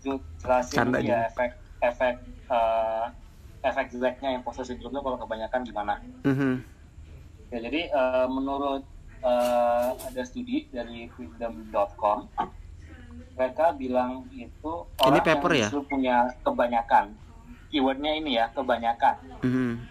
jelasin 0.00 0.72
Canda 0.72 0.98
ya 0.98 1.04
aja. 1.04 1.16
efek 1.28 1.50
efek 1.82 2.14
eh, 2.46 3.04
efek 3.62 3.92
jeleknya 3.92 4.32
imposter 4.32 4.64
syndrome 4.64 4.92
itu 4.92 5.00
kalau 5.00 5.18
kebanyakan 5.18 5.60
gimana 5.60 6.00
Mhm. 6.24 6.64
ya 7.48 7.58
jadi 7.60 7.80
eh, 7.88 8.26
menurut 8.26 8.88
eh, 9.20 9.88
ada 9.92 10.22
studi 10.24 10.64
dari 10.68 11.08
freedom.com 11.10 12.24
mereka 13.34 13.72
bilang 13.72 14.28
itu 14.30 14.72
Ini 14.94 15.00
orang 15.02 15.20
paper 15.22 15.50
yang 15.52 15.72
ya? 15.72 15.84
punya 15.84 16.16
kebanyakan 16.40 17.04
keywordnya 17.74 18.14
ini 18.14 18.38
ya 18.38 18.46
kebanyakan 18.48 19.18
Mhm. 19.42 19.82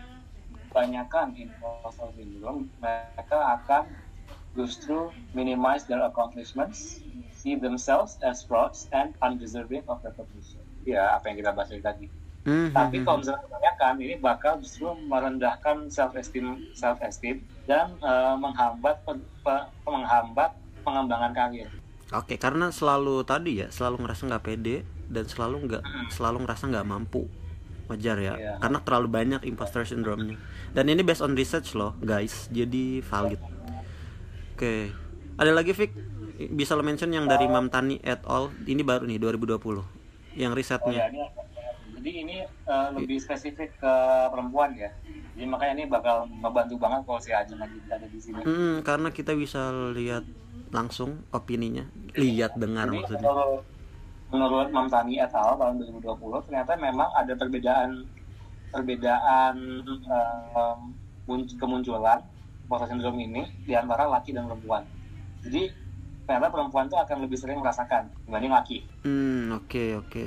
kebanyakan 0.65 1.35
imposter 1.35 2.07
syndrome 2.15 2.71
mereka 2.79 3.37
akan 3.59 3.83
justru 4.55 5.11
minimize 5.35 5.83
their 5.83 5.99
accomplishments 5.99 7.03
see 7.35 7.53
themselves 7.53 8.15
as 8.23 8.41
frauds 8.41 8.87
and 8.89 9.11
undeserving 9.19 9.83
of 9.85 9.99
recognition 10.01 10.63
ya 10.83 11.13
apa 11.13 11.27
yang 11.27 11.37
kita 11.37 11.51
bahas 11.51 11.69
dari 11.69 11.83
tadi 11.83 12.05
Mhm. 12.43 12.71
tapi 12.71 12.95
kalau 13.01 13.19
misalnya 13.19 13.43
kebanyakan 13.43 13.93
ini 13.99 14.15
bakal 14.17 14.53
justru 14.59 14.87
merendahkan 15.03 15.87
self 15.87 16.11
esteem 16.13 16.59
self 16.71 16.99
esteem 16.99 17.39
dan 17.63 17.91
eh, 17.99 18.35
menghambat 18.35 19.03
pe- 19.03 19.27
pe- 19.41 19.67
menghambat 19.83 20.55
pengembangan 20.81 21.35
karir 21.35 21.67
Oke, 22.13 22.37
karena 22.37 22.69
selalu 22.69 23.25
tadi 23.25 23.65
ya, 23.65 23.73
selalu 23.73 24.05
ngerasa 24.05 24.29
nggak 24.29 24.45
pede 24.45 24.85
dan 25.09 25.25
selalu 25.25 25.65
nggak 25.65 25.83
selalu 26.13 26.45
ngerasa 26.45 26.69
nggak 26.69 26.85
mampu. 26.85 27.25
Wajar 27.87 28.17
ya, 28.17 28.33
Iya. 28.39 28.53
karena 28.63 28.79
terlalu 28.79 29.07
banyak 29.11 29.41
imposter 29.43 29.83
syndrome-nya. 29.83 30.39
Dan 30.71 30.87
ini 30.87 31.03
based 31.03 31.19
on 31.19 31.35
research 31.35 31.75
loh, 31.75 31.93
guys. 31.99 32.47
Jadi 32.49 33.03
valid. 33.03 33.41
Oke. 34.55 34.89
Ada 35.35 35.51
lagi 35.51 35.73
Vic? 35.73 35.91
Bisa 36.53 36.73
lo 36.73 36.81
mention 36.81 37.11
yang 37.11 37.27
dari 37.27 37.45
Mam 37.45 37.67
Tani 37.67 37.99
et 38.01 38.23
al. 38.23 38.49
Ini 38.63 38.81
baru 38.81 39.03
nih 39.05 39.19
2020. 39.19 39.83
Yang 40.33 40.51
oh 40.51 40.57
risetnya. 40.57 40.97
ya 40.97 41.07
ini 41.11 41.21
jadi 42.03 42.11
ini 42.19 42.37
eh, 42.43 42.87
lebih 42.99 43.15
spesifik 43.15 43.79
ke 43.79 43.93
perempuan 44.27 44.75
ya 44.75 44.91
jadi 45.39 45.47
makanya 45.47 45.73
ini 45.79 45.85
bakal 45.87 46.27
membantu 46.27 46.75
banget 46.75 46.99
kalau 47.07 47.21
si 47.23 47.31
Ajeng 47.31 47.55
lagi 47.55 47.79
ada 47.87 48.03
di 48.03 48.19
sini 48.19 48.43
Hmm, 48.43 48.83
karena 48.83 49.07
kita 49.09 49.31
bisa 49.33 49.71
lihat 49.95 50.27
langsung 50.69 51.23
opininya, 51.31 51.87
lihat 52.17 52.59
dengar 52.59 52.89
Jadi 52.91 52.97
maksudnya. 52.97 53.29
Menurut 54.33 54.67
Mam 54.67 54.89
Tani 54.89 55.15
et 55.15 55.29
al. 55.31 55.53
tahun 55.53 55.77
2020 55.77 56.17
ternyata 56.43 56.73
memang 56.75 57.13
ada 57.13 57.37
perbedaan 57.37 58.09
perbedaan 58.67 59.55
mun- 61.23 61.53
kemunculan 61.53 62.25
post 62.65 62.89
syndrome 62.89 63.21
ini 63.21 63.45
di 63.61 63.73
antara 63.73 64.09
laki 64.09 64.33
dan 64.33 64.49
perempuan. 64.49 64.81
Jadi 65.45 65.69
ternyata 66.25 66.49
perempuan 66.49 66.87
itu 66.87 66.97
akan 66.97 67.17
lebih 67.21 67.37
sering 67.37 67.61
merasakan 67.61 68.09
dibanding 68.25 68.49
laki. 68.49 68.77
Hmm, 69.05 69.53
oke 69.53 70.01
oke. 70.01 70.25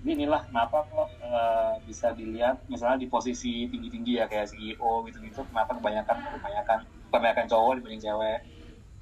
Jadi 0.00 0.10
inilah 0.14 0.40
kenapa 0.42 0.84
kok 0.84 1.08
eh, 1.18 1.72
bisa 1.84 2.12
dilihat 2.12 2.64
misalnya 2.66 2.96
di 2.98 3.08
posisi 3.08 3.68
tinggi-tinggi 3.68 4.16
ya 4.16 4.24
kayak 4.24 4.48
CEO 4.48 5.04
gitu-gitu 5.04 5.44
kenapa 5.44 5.74
kebanyakan 5.74 6.16
kebanyakan 6.30 6.78
kebanyakan 7.08 7.46
cowok 7.46 7.72
dibanding 7.76 8.02
cewek 8.02 8.38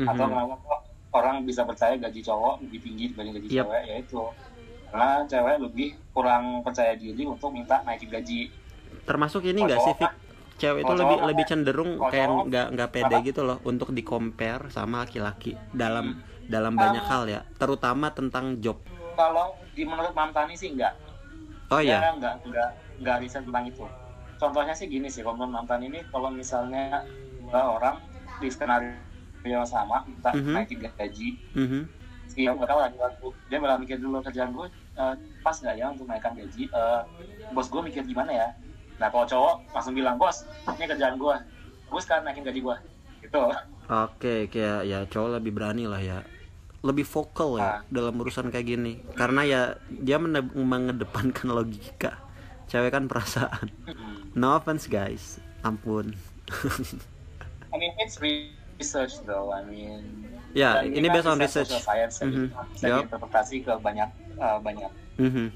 atau 0.00 0.24
Mhm. 0.24 0.30
kenapa 0.32 0.54
kok 0.58 0.71
orang 1.12 1.44
bisa 1.44 1.62
percaya 1.62 1.94
gaji 1.94 2.20
cowok 2.20 2.64
lebih 2.64 2.80
tinggi 2.80 3.04
dibanding 3.12 3.34
gaji 3.36 3.48
Yep. 3.48 3.56
cewek 3.62 3.82
ya 3.84 3.96
itu 4.00 4.22
karena 4.88 5.10
cewek 5.24 5.56
lebih 5.58 5.88
kurang 6.12 6.44
percaya 6.60 6.92
diri 6.92 7.24
untuk 7.24 7.48
minta 7.48 7.80
naikin 7.82 8.08
gaji. 8.08 8.52
Termasuk 9.02 9.40
ini 9.42 9.56
Kalau 9.56 9.66
nggak 9.66 9.80
sih 9.80 9.94
cowok 9.94 10.00
Vic 10.00 10.12
cewek 10.54 10.80
itu 10.80 10.92
lebih 10.92 11.16
cowok 11.16 11.26
lebih 11.26 11.44
kan- 11.44 11.50
cenderung 11.50 11.90
kayak 12.02 12.28
nggak 12.44 12.66
nggak 12.76 12.90
pede 12.90 13.16
apa? 13.16 13.24
gitu 13.24 13.40
loh 13.42 13.58
untuk 13.62 13.88
di 13.90 14.02
compare 14.02 14.68
sama 14.68 15.02
laki-laki 15.02 15.56
dalam 15.72 16.20
dalam 16.44 16.74
Um, 16.74 16.80
banyak 16.80 17.04
hal 17.04 17.22
ya 17.26 17.40
terutama 17.56 18.12
tentang 18.12 18.60
job. 18.60 18.76
Kalau 19.12 19.56
di 19.72 19.82
menurut 19.82 20.12
Mamtani 20.12 20.52
sih 20.52 20.70
enggak 20.70 20.92
oh 21.68 21.80
Dia 21.80 21.96
ya 22.04 22.12
enggak 22.12 22.44
enggak 22.44 22.68
enggak 23.00 23.16
riset 23.18 23.42
tentang 23.42 23.64
itu. 23.64 23.84
Contohnya 24.36 24.74
sih 24.74 24.86
gini 24.86 25.08
sih 25.08 25.24
kalau 25.24 25.40
Mamtani 25.40 25.88
ini 25.88 26.00
kalau 26.08 26.28
misalnya 26.28 27.00
dua 27.40 27.80
orang 27.80 27.96
di 28.38 28.48
skenario 28.48 28.92
yang 29.44 29.64
sama 29.64 30.04
minta 30.04 30.30
Mhm. 30.30 30.52
naikin 30.52 30.78
gaji. 30.78 31.28
Mhm. 31.54 31.82
si 32.24 32.48
yang 32.48 32.56
nggak 32.56 32.64
tahu 32.66 32.80
lagi 32.80 32.96
waktu 32.96 33.26
dia 33.46 33.58
malah 33.58 33.76
mikir 33.76 33.96
dulu 33.96 34.18
kerjaan 34.20 34.50
gue 34.50 34.64
eh, 34.94 35.14
pas 35.38 35.52
nggak 35.52 35.74
ya 35.74 35.86
untuk 35.86 36.06
naikkan 36.06 36.32
gaji 36.32 36.64
Eh, 36.64 37.00
bos 37.50 37.68
gue 37.68 37.82
mikir 37.82 38.00
gimana 38.02 38.32
ya? 38.32 38.48
Nah 38.96 39.08
kalau 39.08 39.26
cowok 39.26 39.54
langsung 39.68 39.92
bilang 39.92 40.16
bos 40.16 40.40
ini 40.70 40.86
kerjaan 40.86 41.14
gue 41.14 41.34
gue 41.86 42.00
sekarang 42.00 42.24
naikin 42.24 42.40
gaji 42.42 42.60
gue 42.60 42.76
gitu. 43.20 43.42
Oke 43.84 44.48
kayak 44.48 44.80
ya 44.82 45.04
cowok 45.04 45.36
lebih 45.36 45.52
berani 45.52 45.84
lah 45.84 46.00
ya. 46.00 46.24
Lebih 46.80 47.04
vokal 47.04 47.58
ya 47.58 47.68
Ah. 47.68 47.78
dalam 47.86 48.16
urusan 48.16 48.48
kayak 48.48 48.66
gini. 48.66 49.04
Karena 49.12 49.42
ya 49.42 49.60
dia 49.86 50.16
mengedepankan 50.16 51.52
logika. 51.52 52.16
Cewek 52.64 52.90
kan 52.90 53.04
perasaan. 53.06 53.68
No 54.32 54.56
offense 54.56 54.88
guys. 54.88 55.36
Ampun. 55.60 56.16
I 57.68 57.76
mean 57.76 57.92
it's 57.98 58.16
research 58.82 59.22
though 59.22 59.48
I 59.48 59.62
mean 59.62 60.02
Ya, 60.52 60.76
dan 60.76 60.92
ini 60.92 61.08
based 61.08 61.24
on 61.24 61.40
research. 61.40 61.72
science 61.72 62.20
jadi 62.20 62.36
Mhm. 62.36 62.48
bisa 62.68 62.84
Yup. 62.84 62.98
diinterpretasi 63.06 63.56
ke 63.62 63.72
banyak 63.78 64.10
eh, 64.36 64.58
banyak 64.60 64.90
Mhm. 65.16 65.46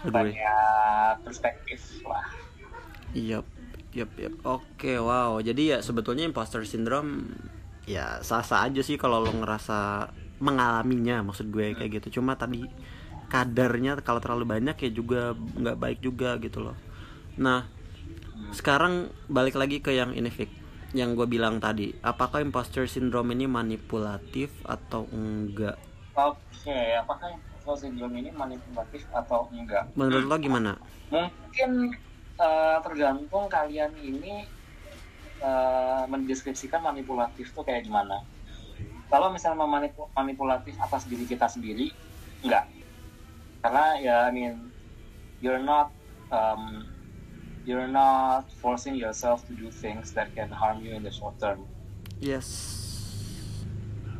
Agree. 0.00 0.32
banyak 0.32 1.14
perspektif 1.20 1.80
lah 2.04 2.24
Yap, 3.12 3.46
yap, 3.92 4.10
yap. 4.16 4.34
Oke, 4.42 4.98
wow. 4.98 5.38
Jadi 5.38 5.70
ya 5.70 5.78
sebetulnya 5.78 6.26
imposter 6.26 6.66
syndrome 6.66 7.30
ya 7.86 8.18
sah-sah 8.20 8.66
aja 8.66 8.82
sih 8.82 8.96
kalau 8.96 9.22
lo 9.22 9.30
ngerasa 9.30 10.10
mengalaminya 10.40 11.22
maksud 11.22 11.46
gue 11.48 11.78
kayak 11.78 12.02
gitu. 12.02 12.18
Cuma 12.18 12.34
tadi 12.34 12.66
kadarnya 13.30 13.94
kalau 14.02 14.18
terlalu 14.18 14.50
banyak 14.50 14.74
ya 14.74 14.90
juga 14.90 15.20
nggak 15.34 15.78
baik 15.78 15.98
juga 16.00 16.42
gitu 16.42 16.58
loh. 16.60 16.74
Nah, 17.38 17.70
sekarang 18.50 19.14
balik 19.26 19.54
lagi 19.54 19.78
ke 19.78 19.94
yang 19.94 20.10
ini 20.10 20.26
Vic, 20.26 20.50
yang 20.94 21.18
gue 21.18 21.26
bilang 21.26 21.58
tadi. 21.58 21.90
Apakah 22.00 22.38
imposter 22.46 22.86
syndrome 22.86 23.34
ini 23.34 23.46
manipulatif 23.50 24.50
atau 24.64 25.02
enggak? 25.10 25.76
oke 26.14 26.78
apakah 27.02 27.28
imposter 27.34 27.74
syndrome 27.90 28.14
ini 28.22 28.30
manipulatif 28.30 29.02
atau 29.10 29.50
enggak 29.50 29.90
Menurut 29.98 30.24
lo 30.30 30.36
gimana? 30.38 30.72
mungkin 31.10 31.70
eh, 32.38 32.76
tergantung 32.82 33.46
kalian 33.50 33.94
ini 33.98 34.46
eh, 35.42 36.02
mendeskripsikan 36.10 36.82
manipulatif 36.82 37.50
tuh 37.54 37.62
kayak 37.66 37.86
gimana. 37.86 38.22
Kalau 39.10 39.30
misalnya 39.30 39.62
memanipu- 39.62 40.10
manipulatif 40.16 40.74
atas 40.82 41.06
diri 41.06 41.26
kita 41.28 41.46
sendiri, 41.46 41.90
enggak. 42.42 42.66
Karena 43.62 43.84
ya, 44.02 44.16
I 44.28 44.32
mean, 44.34 44.54
you're 45.40 45.62
not 45.62 45.94
um, 46.34 46.93
you're 47.64 47.88
not 47.88 48.44
forcing 48.60 48.94
yourself 48.94 49.44
to 49.48 49.52
do 49.52 49.68
things 49.68 50.12
that 50.12 50.32
can 50.32 50.48
harm 50.48 50.84
you 50.84 50.92
in 50.92 51.02
the 51.02 51.10
short 51.10 51.36
term. 51.36 51.64
Yes. 52.20 52.80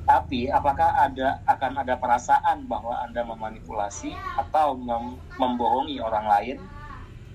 Tapi 0.04 0.52
apakah 0.52 1.08
ada 1.08 1.40
akan 1.48 1.80
ada 1.80 1.96
perasaan 1.96 2.68
bahwa 2.68 2.92
Anda 3.00 3.24
memanipulasi 3.24 4.12
atau 4.36 4.76
mem- 4.76 5.16
membohongi 5.40 5.96
orang 5.96 6.28
lain? 6.28 6.56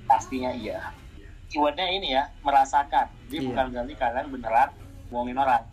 Pastinya 0.05 0.53
iya. 0.53 0.93
Keywordnya 1.49 1.89
ini 1.89 2.13
ya, 2.13 2.29
merasakan. 2.45 3.09
Jadi 3.25 3.41
Iya. 3.41 3.47
bukan 3.49 3.65
berarti 3.73 3.93
kalian 3.97 4.27
beneran 4.29 4.69
bohongin 5.09 5.37
orang. 5.37 5.63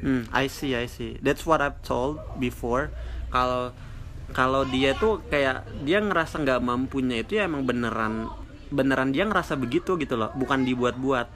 Hmm, 0.00 0.24
I 0.28 0.48
see, 0.48 0.76
I 0.76 0.84
see. 0.88 1.16
That's 1.20 1.44
what 1.48 1.64
I've 1.64 1.80
told 1.80 2.20
before. 2.36 2.92
Kalau 3.32 3.72
kalau 4.36 4.62
dia 4.64 4.92
tuh 4.92 5.24
kayak 5.26 5.64
dia 5.82 6.04
ngerasa 6.04 6.40
nggak 6.40 6.60
mampunya 6.60 7.24
itu 7.24 7.40
ya 7.40 7.48
emang 7.48 7.64
beneran 7.64 8.28
beneran 8.70 9.10
dia 9.14 9.24
ngerasa 9.26 9.54
begitu 9.58 9.98
gitu 9.98 10.14
loh, 10.20 10.30
bukan 10.34 10.62
dibuat-buat. 10.68 11.28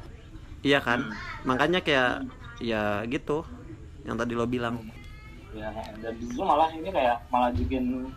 iya 0.64 0.80
kan 0.80 1.04
Hmm. 1.04 1.12
makanya 1.44 1.84
kayak 1.84 2.24
ya 2.56 3.04
gitu 3.04 3.44
yang 4.08 4.16
tadi 4.16 4.32
lo 4.32 4.48
bilang 4.48 4.80
ya 5.52 5.70
dan 6.00 6.14
justru 6.18 6.40
malah 6.40 6.72
ini 6.72 6.88
kayak 6.88 7.20
malah 7.28 7.52
bikin 7.52 8.08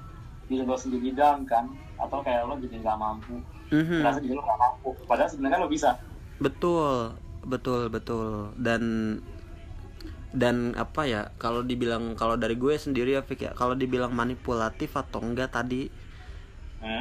diri 0.47 0.63
lo 0.63 0.79
sendiri 0.79 1.11
down 1.11 1.43
kan 1.43 1.67
atau 1.99 2.23
kayak 2.23 2.47
lo 2.47 2.55
jadi 2.55 2.79
nggak 2.81 2.97
mampu 2.97 3.35
Mhm. 3.75 3.99
merasa 3.99 4.19
diri 4.23 4.33
lo 4.33 4.41
nggak 4.47 4.61
mampu 4.63 4.89
padahal 5.11 5.27
sebenarnya 5.27 5.59
lo 5.59 5.67
bisa 5.67 5.91
betul 6.39 7.19
betul 7.43 7.91
betul 7.91 8.55
dan 8.55 8.83
dan 10.35 10.75
apa 10.77 11.07
ya 11.07 11.21
kalau 11.41 11.63
dibilang 11.65 12.13
kalau 12.19 12.35
dari 12.37 12.55
gue 12.59 12.75
sendiri 12.77 13.15
ya 13.17 13.23
Fik 13.23 13.41
ya 13.47 13.51
kalau 13.55 13.73
dibilang 13.73 14.11
manipulatif 14.13 14.93
atau 14.93 15.19
enggak 15.23 15.49
tadi? 15.55 15.87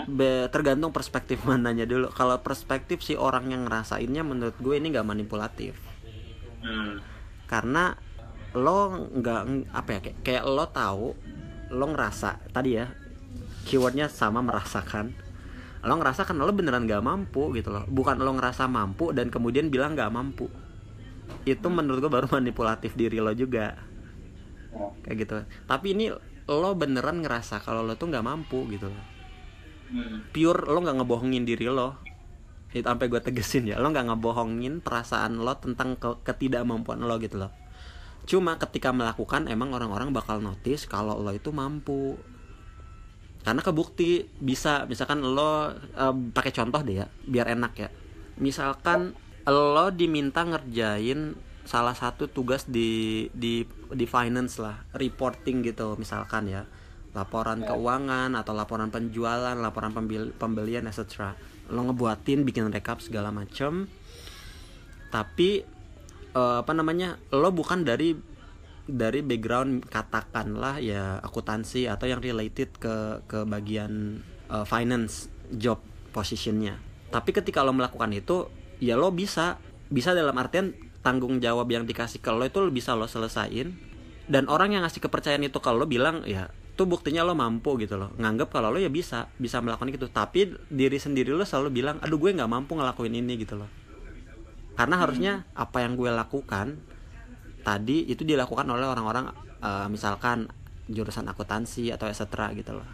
Be- 0.08 0.48
tergantung 0.48 0.92
perspektif 0.94 1.44
mananya 1.44 1.84
dulu. 1.84 2.08
Kalau 2.12 2.40
perspektif 2.40 3.04
si 3.04 3.14
orang 3.18 3.52
yang 3.52 3.68
ngerasainnya 3.68 4.22
menurut 4.24 4.56
gue 4.58 4.74
ini 4.78 4.92
nggak 4.92 5.06
manipulatif. 5.06 5.74
Hmm. 6.66 6.98
karena 7.46 7.94
lo 8.58 8.90
nggak 8.90 9.70
apa 9.70 9.88
ya 9.94 10.00
kayak, 10.02 10.18
kayak 10.26 10.44
lo 10.50 10.66
tahu 10.66 11.14
lo 11.70 11.86
ngerasa 11.94 12.42
tadi 12.50 12.74
ya 12.74 12.90
keywordnya 13.70 14.10
sama 14.10 14.42
merasakan. 14.42 15.14
Lo 15.86 15.94
ngerasa 15.94 16.26
kan 16.26 16.34
lo 16.34 16.50
beneran 16.50 16.90
nggak 16.90 17.04
mampu 17.06 17.54
gitu 17.54 17.70
loh. 17.70 17.86
Bukan 17.86 18.18
lo 18.18 18.34
ngerasa 18.34 18.66
mampu 18.66 19.14
dan 19.14 19.30
kemudian 19.30 19.70
bilang 19.70 19.94
nggak 19.94 20.10
mampu. 20.10 20.50
Itu 21.46 21.70
menurut 21.70 22.02
gue 22.02 22.10
baru 22.10 22.26
manipulatif 22.42 22.98
diri 22.98 23.22
lo 23.22 23.30
juga. 23.30 23.78
Ya. 24.74 24.90
kayak 25.06 25.16
gitu. 25.22 25.34
Tapi 25.70 25.86
ini 25.94 26.10
lo 26.50 26.70
beneran 26.74 27.22
ngerasa 27.22 27.62
kalau 27.62 27.86
lo 27.86 27.94
tuh 27.94 28.10
nggak 28.10 28.26
mampu 28.26 28.66
gitu 28.74 28.90
loh 28.90 29.15
Hmm. 29.86 30.26
pure 30.34 30.66
lo 30.66 30.82
nggak 30.82 30.98
ngebohongin 31.02 31.46
diri 31.46 31.70
lo. 31.70 31.94
Itu 32.74 32.84
sampai 32.84 33.06
gue 33.06 33.20
tegesin 33.22 33.70
ya 33.70 33.78
lo 33.78 33.88
nggak 33.90 34.10
ngebohongin 34.12 34.82
perasaan 34.82 35.38
lo 35.40 35.54
tentang 35.56 35.94
ke- 35.96 36.20
ketidakmampuan 36.26 37.00
lo 37.00 37.16
gitu 37.22 37.38
loh. 37.38 37.52
Cuma 38.26 38.58
ketika 38.58 38.90
melakukan 38.90 39.46
emang 39.46 39.70
orang-orang 39.70 40.10
bakal 40.10 40.42
notice 40.42 40.90
kalau 40.90 41.22
lo 41.22 41.30
itu 41.30 41.54
mampu. 41.54 42.18
Karena 43.46 43.62
kebukti 43.62 44.26
bisa 44.42 44.90
misalkan 44.90 45.22
lo 45.22 45.70
pakai 46.34 46.50
contoh 46.50 46.82
deh 46.82 47.02
ya 47.02 47.06
biar 47.30 47.54
enak 47.54 47.72
ya. 47.78 47.88
Misalkan 48.42 49.14
lo 49.46 49.86
diminta 49.94 50.42
ngerjain 50.42 51.38
salah 51.66 51.94
satu 51.94 52.30
tugas 52.30 52.66
di 52.70 53.26
di 53.34 53.66
di 53.90 54.06
finance 54.06 54.62
lah 54.62 54.86
reporting 54.94 55.66
gitu 55.66 55.98
misalkan 55.98 56.46
ya 56.46 56.62
laporan 57.16 57.64
keuangan 57.64 58.36
atau 58.36 58.52
laporan 58.52 58.92
penjualan 58.92 59.56
laporan 59.56 59.96
pembelian 60.36 60.84
etc 60.84 61.32
lo 61.70 61.80
ngebuatin 61.90 62.46
bikin 62.46 62.70
rekap 62.70 63.02
segala 63.02 63.34
macem. 63.34 63.90
Tapi 65.10 65.50
eh, 66.34 66.56
apa 66.62 66.72
namanya 66.74 67.18
lo 67.34 67.50
bukan 67.50 67.82
dari 67.82 68.14
dari 68.86 69.18
background 69.26 69.90
katakanlah 69.90 70.78
ya 70.78 71.18
akuntansi 71.18 71.90
atau 71.90 72.06
yang 72.06 72.22
related 72.22 72.70
ke 72.78 73.26
ke 73.26 73.42
bagian 73.46 74.22
eh, 74.50 74.66
finance 74.66 75.30
job 75.50 75.82
positionnya. 76.14 76.78
Tapi 77.10 77.30
ketika 77.34 77.66
lo 77.66 77.74
melakukan 77.74 78.14
itu 78.14 78.50
ya 78.78 78.94
lo 78.94 79.10
bisa. 79.10 79.58
Bisa 79.86 80.10
dalam 80.18 80.34
artian 80.34 80.74
tanggung 81.06 81.38
jawab 81.38 81.70
yang 81.70 81.86
dikasih 81.86 82.18
ke 82.18 82.30
lo 82.34 82.42
itu 82.42 82.58
lo 82.58 82.74
bisa 82.74 82.98
lo 82.98 83.06
selesain. 83.06 83.78
Dan 84.26 84.50
orang 84.50 84.74
yang 84.74 84.82
ngasih 84.82 84.98
kepercayaan 84.98 85.46
itu 85.46 85.62
kalau 85.62 85.82
lo 85.82 85.86
bilang 85.86 86.26
ya 86.26 86.50
itu 86.76 86.84
buktinya 86.84 87.24
lo 87.24 87.32
mampu 87.32 87.80
gitu 87.80 87.96
loh. 87.96 88.12
Nganggap 88.20 88.52
kalau 88.52 88.68
lo 88.68 88.76
ya 88.76 88.92
bisa 88.92 89.32
bisa 89.40 89.64
melakukan 89.64 89.88
itu 89.88 90.12
tapi 90.12 90.52
diri 90.68 91.00
sendiri 91.00 91.32
lo 91.32 91.40
selalu 91.48 91.72
bilang 91.72 91.96
aduh 92.04 92.20
gue 92.20 92.36
nggak 92.36 92.52
mampu 92.52 92.76
ngelakuin 92.76 93.16
ini 93.16 93.40
gitu 93.40 93.56
loh. 93.56 93.70
Karena 94.76 95.00
harusnya 95.00 95.48
apa 95.56 95.80
yang 95.80 95.96
gue 95.96 96.12
lakukan 96.12 96.76
tadi 97.64 98.04
itu 98.12 98.28
dilakukan 98.28 98.68
oleh 98.68 98.84
orang-orang 98.84 99.32
eh, 99.64 99.88
misalkan 99.88 100.52
jurusan 100.84 101.24
akuntansi 101.32 101.88
atau 101.96 102.12
etc 102.12 102.52
gitu 102.52 102.76
loh. 102.76 102.88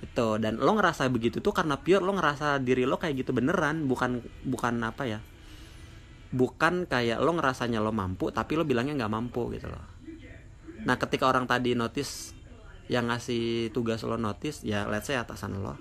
Itu. 0.00 0.40
Dan 0.40 0.56
lo 0.56 0.72
ngerasa 0.72 1.04
begitu 1.12 1.44
tuh 1.44 1.52
karena 1.52 1.76
pure 1.76 2.00
lo 2.00 2.16
ngerasa 2.16 2.64
diri 2.64 2.88
lo 2.88 2.96
kayak 2.96 3.28
gitu 3.28 3.36
beneran. 3.36 3.84
Bukan 3.84 4.24
bukan 4.48 4.80
apa 4.88 5.04
ya. 5.04 5.20
Bukan 6.32 6.88
kayak 6.88 7.20
lo 7.20 7.28
ngerasanya 7.36 7.84
lo 7.84 7.92
mampu 7.92 8.32
tapi 8.32 8.56
lo 8.56 8.64
bilangnya 8.64 9.04
nggak 9.04 9.12
mampu 9.12 9.52
gitu 9.52 9.68
loh. 9.68 9.84
Nah 10.88 10.96
ketika 10.96 11.28
orang 11.28 11.44
tadi 11.44 11.76
notice 11.76 12.32
yang 12.88 13.08
ngasih 13.08 13.72
tugas 13.72 14.04
lo 14.04 14.20
notice 14.20 14.60
ya 14.64 14.84
let's 14.88 15.08
say 15.08 15.16
atasan 15.16 15.60
lo 15.60 15.76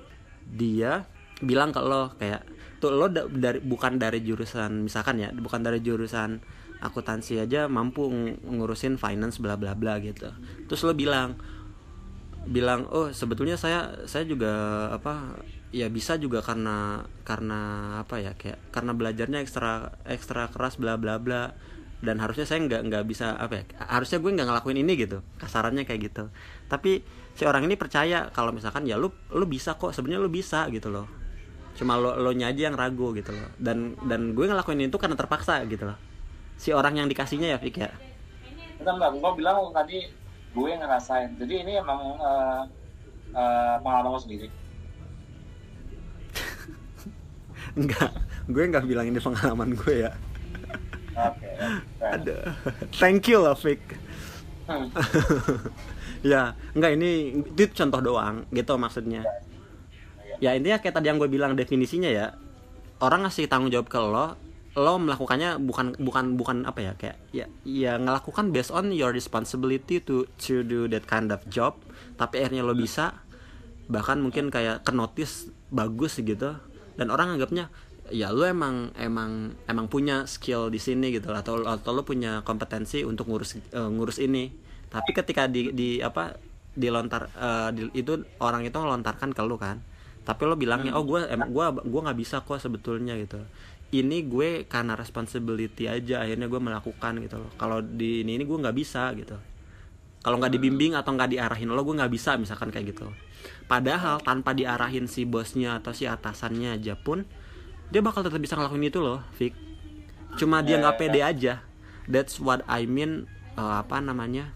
dia 0.48 1.04
bilang 1.44 1.76
ke 1.76 1.82
lo 1.84 2.16
kayak 2.16 2.48
tuh 2.80 2.96
lo 2.96 3.12
da- 3.12 3.28
dari 3.28 3.60
bukan 3.60 4.00
dari 4.00 4.24
jurusan 4.24 4.88
misalkan 4.88 5.20
ya 5.20 5.32
bukan 5.36 5.64
dari 5.64 5.80
jurusan 5.84 6.40
akuntansi 6.84 7.40
aja 7.40 7.72
mampu 7.72 8.12
ng- 8.12 8.44
ngurusin 8.60 9.00
finance 9.00 9.40
bla 9.40 9.56
bla 9.56 9.72
bla 9.72 10.04
gitu. 10.04 10.28
Terus 10.68 10.84
lo 10.84 10.92
bilang 10.92 11.40
bilang 12.44 12.84
oh 12.92 13.08
sebetulnya 13.16 13.56
saya 13.56 14.04
saya 14.04 14.28
juga 14.28 14.52
apa 14.92 15.40
ya 15.72 15.88
bisa 15.88 16.20
juga 16.20 16.44
karena 16.44 17.08
karena 17.24 17.60
apa 18.04 18.20
ya 18.20 18.36
kayak 18.36 18.60
karena 18.76 18.92
belajarnya 18.92 19.40
ekstra 19.40 19.96
ekstra 20.04 20.52
keras 20.52 20.76
bla 20.76 21.00
bla 21.00 21.24
bla 21.24 21.56
dan 22.04 22.20
harusnya 22.20 22.44
saya 22.44 22.60
nggak 22.68 22.82
nggak 22.92 23.04
bisa 23.08 23.40
apa 23.40 23.64
ya 23.64 23.64
harusnya 23.88 24.20
gue 24.20 24.32
nggak 24.36 24.48
ngelakuin 24.52 24.78
ini 24.84 24.94
gitu 25.00 25.24
kasarannya 25.40 25.88
kayak 25.88 26.12
gitu 26.12 26.28
tapi 26.68 27.02
si 27.34 27.48
orang 27.48 27.64
ini 27.64 27.80
percaya 27.80 28.28
kalau 28.36 28.52
misalkan 28.52 28.84
ya 28.84 29.00
lu 29.00 29.10
lu 29.32 29.48
bisa 29.48 29.80
kok 29.80 29.96
sebenarnya 29.96 30.20
lu 30.20 30.30
bisa 30.30 30.68
gitu 30.68 30.92
loh 30.92 31.08
cuma 31.74 31.98
lo 31.98 32.20
lo 32.20 32.36
nya 32.36 32.52
aja 32.52 32.70
yang 32.70 32.76
ragu 32.76 33.16
gitu 33.16 33.32
loh 33.34 33.50
dan 33.58 33.96
dan 34.06 34.36
gue 34.36 34.46
ngelakuin 34.46 34.84
itu 34.86 35.00
karena 35.00 35.16
terpaksa 35.16 35.64
gitu 35.66 35.90
loh 35.90 35.98
si 36.60 36.70
orang 36.70 37.00
yang 37.00 37.08
dikasihnya 37.08 37.56
ya 37.56 37.58
Fik 37.58 37.78
ya 37.80 37.90
Bentar, 38.84 39.00
bentar. 39.00 39.12
Gua 39.16 39.32
bilang 39.32 39.58
tadi 39.72 40.12
gue 40.52 40.68
yang 40.68 40.84
ngerasain. 40.84 41.40
Jadi 41.40 41.54
ini 41.64 41.80
emang 41.80 42.20
eh, 42.20 42.62
eh, 43.32 43.76
pengalaman 43.80 44.12
lo 44.12 44.20
sendiri. 44.20 44.52
enggak 47.80 48.12
gue 48.50 48.64
nggak 48.70 48.86
bilang 48.86 49.08
ini 49.08 49.18
pengalaman 49.24 49.74
gue 49.74 50.06
ya 50.06 50.12
Oke. 51.14 51.50
ada 52.02 52.38
thank 52.98 53.30
you 53.30 53.42
lah 53.42 53.54
Fik 53.54 53.82
Hmm. 54.64 54.88
ya 56.24 56.56
enggak 56.72 56.96
ini 56.96 57.36
itu 57.44 57.68
contoh 57.76 58.00
doang 58.00 58.48
gitu 58.56 58.80
maksudnya 58.80 59.28
ya 60.40 60.56
intinya 60.56 60.80
kayak 60.80 60.96
tadi 60.96 61.12
yang 61.12 61.20
gue 61.20 61.28
bilang 61.28 61.52
definisinya 61.60 62.08
ya 62.08 62.32
orang 63.04 63.28
ngasih 63.28 63.52
tanggung 63.52 63.76
jawab 63.76 63.92
ke 63.92 64.00
lo 64.00 64.40
lo 64.74 64.94
melakukannya 65.04 65.60
bukan 65.60 66.00
bukan 66.00 66.40
bukan 66.40 66.58
apa 66.64 66.80
ya 66.80 66.92
kayak 66.96 67.18
ya 67.36 67.46
ya 67.68 68.00
ngelakukan 68.00 68.56
based 68.56 68.72
on 68.72 68.96
your 68.96 69.12
responsibility 69.12 70.00
to 70.00 70.24
to 70.40 70.64
do 70.64 70.88
that 70.88 71.04
kind 71.12 71.28
of 71.30 71.44
job 71.52 71.76
tapi 72.16 72.40
akhirnya 72.42 72.64
lo 72.64 72.72
bisa 72.72 73.20
bahkan 73.92 74.24
mungkin 74.24 74.48
kayak 74.48 74.88
ke 74.88 74.96
notice 74.96 75.52
bagus 75.70 76.18
gitu 76.24 76.56
dan 76.96 77.08
orang 77.12 77.36
anggapnya 77.36 77.68
ya 78.12 78.30
lo 78.36 78.44
emang 78.44 78.92
emang 79.00 79.56
emang 79.68 79.86
punya 79.88 80.28
skill 80.28 80.68
di 80.68 80.80
sini 80.82 81.14
gitu 81.16 81.32
atau 81.32 81.64
atau 81.64 81.92
lo 81.96 82.04
punya 82.04 82.44
kompetensi 82.44 83.02
untuk 83.08 83.30
ngurus 83.32 83.60
eh, 83.60 83.90
ngurus 83.90 84.20
ini. 84.20 84.52
Tapi 84.92 85.10
ketika 85.16 85.48
di 85.50 85.72
di 85.74 85.90
apa 86.04 86.36
dilontar 86.76 87.30
eh, 87.34 87.70
di- 87.76 87.94
itu 87.96 88.20
orang 88.44 88.66
itu 88.68 88.76
ngelontarkan 88.76 89.32
ke 89.32 89.42
lo 89.46 89.56
kan. 89.58 89.80
Tapi 90.24 90.42
lo 90.48 90.56
bilangnya 90.56 90.96
oh 90.96 91.04
gue 91.04 91.28
emang 91.28 91.50
gue 91.52 91.66
gue 91.84 92.02
nggak 92.04 92.20
bisa 92.20 92.36
kok 92.44 92.60
sebetulnya 92.60 93.16
gitu. 93.20 93.40
Ini 93.94 94.26
gue 94.26 94.66
karena 94.66 94.98
responsibility 94.98 95.86
aja 95.86 96.26
akhirnya 96.26 96.50
gue 96.50 96.60
melakukan 96.60 97.14
gitu 97.22 97.36
loh. 97.40 97.52
Kalau 97.56 97.80
di 97.84 98.24
ini 98.26 98.40
ini 98.42 98.44
gue 98.48 98.58
nggak 98.58 98.76
bisa 98.76 99.12
gitu. 99.16 99.38
Kalau 100.24 100.40
nggak 100.40 100.56
dibimbing 100.56 100.96
atau 100.96 101.12
nggak 101.14 101.36
diarahin 101.36 101.68
lo 101.68 101.84
gue 101.84 101.96
nggak 102.00 102.14
bisa 102.14 102.40
misalkan 102.40 102.72
kayak 102.72 102.96
gitu. 102.96 103.12
Padahal 103.68 104.24
tanpa 104.24 104.56
diarahin 104.56 105.08
si 105.08 105.28
bosnya 105.28 105.80
atau 105.80 105.92
si 105.92 106.08
atasannya 106.08 106.80
aja 106.80 106.96
pun 106.96 107.28
dia 107.94 108.02
bakal 108.02 108.26
tetap 108.26 108.42
bisa 108.42 108.58
ngelakuin 108.58 108.90
itu 108.90 108.98
loh 108.98 109.22
Vic. 109.38 109.54
Cuma 110.42 110.66
dia 110.66 110.82
nggak 110.82 110.98
pede 110.98 111.22
aja. 111.22 111.62
That's 112.10 112.42
what 112.42 112.66
I 112.66 112.90
mean 112.90 113.30
eh, 113.54 113.76
apa 113.78 114.02
namanya 114.02 114.50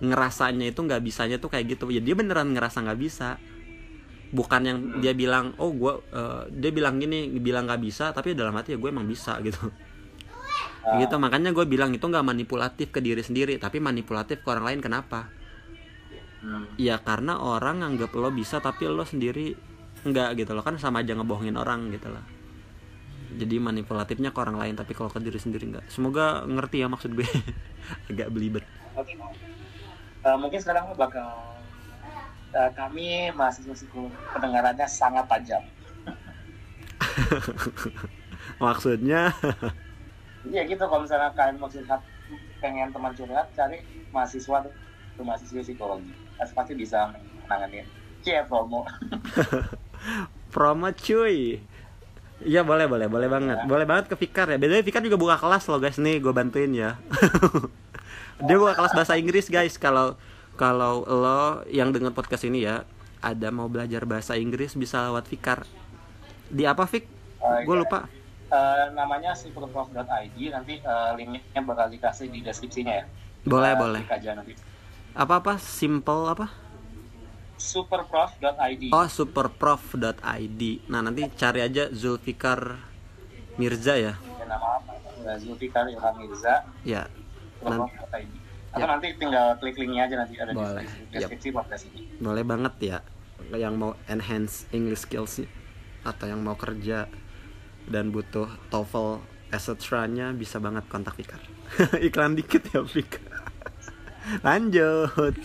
ngerasanya 0.00 0.72
itu 0.72 0.80
nggak 0.80 1.04
bisanya 1.04 1.36
tuh 1.36 1.52
kayak 1.52 1.76
gitu. 1.76 1.92
Ya 1.92 2.00
dia 2.00 2.16
beneran 2.16 2.56
ngerasa 2.56 2.80
nggak 2.80 2.96
bisa. 2.96 3.36
Bukan 4.32 4.60
yang 4.64 4.78
dia 5.04 5.12
bilang 5.12 5.52
oh 5.60 5.68
gue 5.76 5.92
dia 6.56 6.72
bilang 6.72 6.96
gini 6.96 7.28
bilang 7.36 7.68
nggak 7.68 7.82
bisa 7.84 8.16
tapi 8.16 8.32
dalam 8.32 8.56
hati 8.56 8.72
ya 8.72 8.78
gue 8.80 8.88
emang 8.88 9.04
bisa 9.04 9.36
gitu. 9.44 9.68
Gitu 10.96 11.14
makanya 11.20 11.52
gue 11.52 11.68
bilang 11.68 11.92
itu 11.92 12.00
nggak 12.00 12.24
manipulatif 12.24 12.88
ke 12.88 13.04
diri 13.04 13.20
sendiri 13.20 13.60
tapi 13.60 13.84
manipulatif 13.84 14.40
ke 14.40 14.48
orang 14.48 14.72
lain 14.72 14.80
kenapa? 14.80 15.28
Hmm. 16.42 16.66
ya 16.74 16.98
karena 16.98 17.38
orang 17.38 17.86
nganggap 17.86 18.18
lo 18.18 18.34
bisa 18.34 18.58
tapi 18.58 18.90
lo 18.90 19.06
sendiri 19.06 19.54
enggak 20.08 20.40
gitu 20.40 20.56
loh. 20.56 20.64
Kan 20.64 20.80
sama 20.80 21.04
aja 21.04 21.12
ngebohongin 21.14 21.54
orang 21.54 21.92
gitu 21.92 22.08
loh 22.08 22.41
jadi 23.34 23.56
manipulatifnya 23.58 24.30
ke 24.30 24.38
orang 24.38 24.56
lain 24.60 24.74
tapi 24.76 24.92
kalau 24.92 25.08
ke 25.08 25.18
diri 25.18 25.40
sendiri 25.40 25.68
enggak 25.68 25.86
semoga 25.88 26.44
ngerti 26.44 26.84
ya 26.84 26.88
maksud 26.88 27.16
gue. 27.16 27.26
Agak 28.10 28.28
belibet. 28.30 28.64
Oke. 28.94 29.16
Eh, 30.22 30.36
mungkin 30.38 30.60
sekarang 30.62 30.94
bakal 30.94 31.58
eh, 32.54 32.70
kami 32.78 33.34
mahasiswa 33.34 33.74
psikologi 33.74 34.14
pendengarannya 34.30 34.86
sangat 34.86 35.26
tajam. 35.26 35.62
maksudnya? 38.62 39.34
Jadi 40.46 40.54
ya 40.56 40.62
gitu 40.68 40.84
kalau 40.86 41.02
misalnya 41.02 41.34
kalian 41.34 41.58
mau 41.58 41.66
curhat 41.66 42.02
pengen 42.62 42.94
teman 42.94 43.12
curhat 43.18 43.50
cari 43.58 43.82
mahasiswa 44.14 44.62
tuh 45.18 45.24
mahasiswa 45.26 45.62
psikologi. 45.66 46.14
Pasti 46.38 46.74
bisa 46.78 47.10
nanganin 47.50 47.86
Cie 48.22 48.46
promo. 48.46 48.86
Promo 50.54 50.94
cuy 50.94 51.58
Iya 52.44 52.62
boleh 52.62 52.84
boleh 52.84 53.06
boleh 53.06 53.28
banget 53.28 53.56
Ya. 53.56 53.64
boleh 53.64 53.84
banget 53.84 54.06
ke 54.06 54.16
Fikar 54.16 54.46
ya. 54.46 54.56
Bedanya 54.56 54.82
Fikar 54.82 55.00
juga 55.00 55.14
buka 55.14 55.36
kelas 55.36 55.64
loh 55.64 55.78
guys 55.78 55.96
nih 55.96 56.18
gue 56.18 56.30
bantuin 56.30 56.70
ya. 56.70 56.98
Dia 58.42 58.56
buka 58.56 58.74
kelas 58.74 58.92
bahasa 58.92 59.14
Inggris 59.14 59.46
guys. 59.46 59.76
Kalau 59.76 60.18
kalau 60.52 61.02
lo 61.02 61.42
yang 61.66 61.90
dengar 61.90 62.10
podcast 62.10 62.42
ini 62.42 62.62
ya 62.62 62.82
ada 63.18 63.48
mau 63.48 63.66
belajar 63.66 64.02
bahasa 64.02 64.34
Inggris 64.34 64.74
bisa 64.74 65.06
lewat 65.06 65.24
Fikar. 65.24 65.62
Di 66.46 66.64
apa 66.64 66.84
Fik? 66.84 67.04
Eh, 67.38 67.60
Gue 67.62 67.76
ya. 67.76 67.80
lupa. 67.80 67.98
Eh, 68.48 68.86
namanya 68.92 69.32
superprof.id 69.32 70.02
nanti 70.50 70.74
eh, 70.76 71.10
linknya 71.14 71.40
bakal 71.62 71.88
dikasih 71.88 72.28
di 72.28 72.42
deskripsinya 72.42 72.92
ya 72.92 73.04
Boleh 73.42 73.72
Kita 73.72 73.80
boleh. 73.80 74.02
nanti 74.34 74.52
Apa 75.14 75.40
apa? 75.40 75.56
Simple 75.56 76.22
apa? 76.28 76.46
superprof.id 77.62 78.90
Oh 78.90 79.06
superprof.id. 79.06 80.62
Nah 80.90 81.00
nanti 81.00 81.22
cari 81.32 81.62
aja 81.62 81.86
Zulfikar 81.94 82.82
Mirza 83.54 83.94
ya. 83.94 84.18
Ya, 84.18 84.44
nama 84.44 84.82
apa 84.82 84.92
Zulfikar 85.38 85.86
Ilham 85.86 86.14
Mirza 86.18 86.66
Ya. 86.82 87.06
Nanti, 87.62 87.94
atau 87.94 88.18
Ya. 88.72 88.86
nanti 88.88 89.06
tinggal 89.14 89.54
klik 89.60 89.76
linknya 89.76 90.08
aja 90.08 90.16
nanti 90.18 90.34
ada 90.34 90.50
di 90.50 90.56
Boleh. 90.56 90.82
deskripsi, 90.82 91.12
deskripsi 91.12 91.48
podcast 91.52 91.82
ini 91.92 92.00
boleh 92.18 92.40
banget 92.40 92.74
ya 92.80 92.98
yang 93.52 93.76
mau 93.76 93.92
enhance 94.08 94.64
English 94.72 95.04
skills 95.04 95.44
atau 96.02 96.24
yang 96.24 96.40
mau 96.40 96.56
kerja 96.56 97.04
dan 97.84 98.08
butuh 98.08 98.48
TOEFL 98.72 99.20
etc-nya 99.52 100.32
bisa 100.32 100.56
banget 100.56 100.88
kontak 100.88 101.12
Fikar. 101.12 101.36
Iklan 102.08 102.32
dikit 102.32 102.64
ya 102.72 102.80
Fik. 102.80 103.20
Lanjut. 104.46 105.36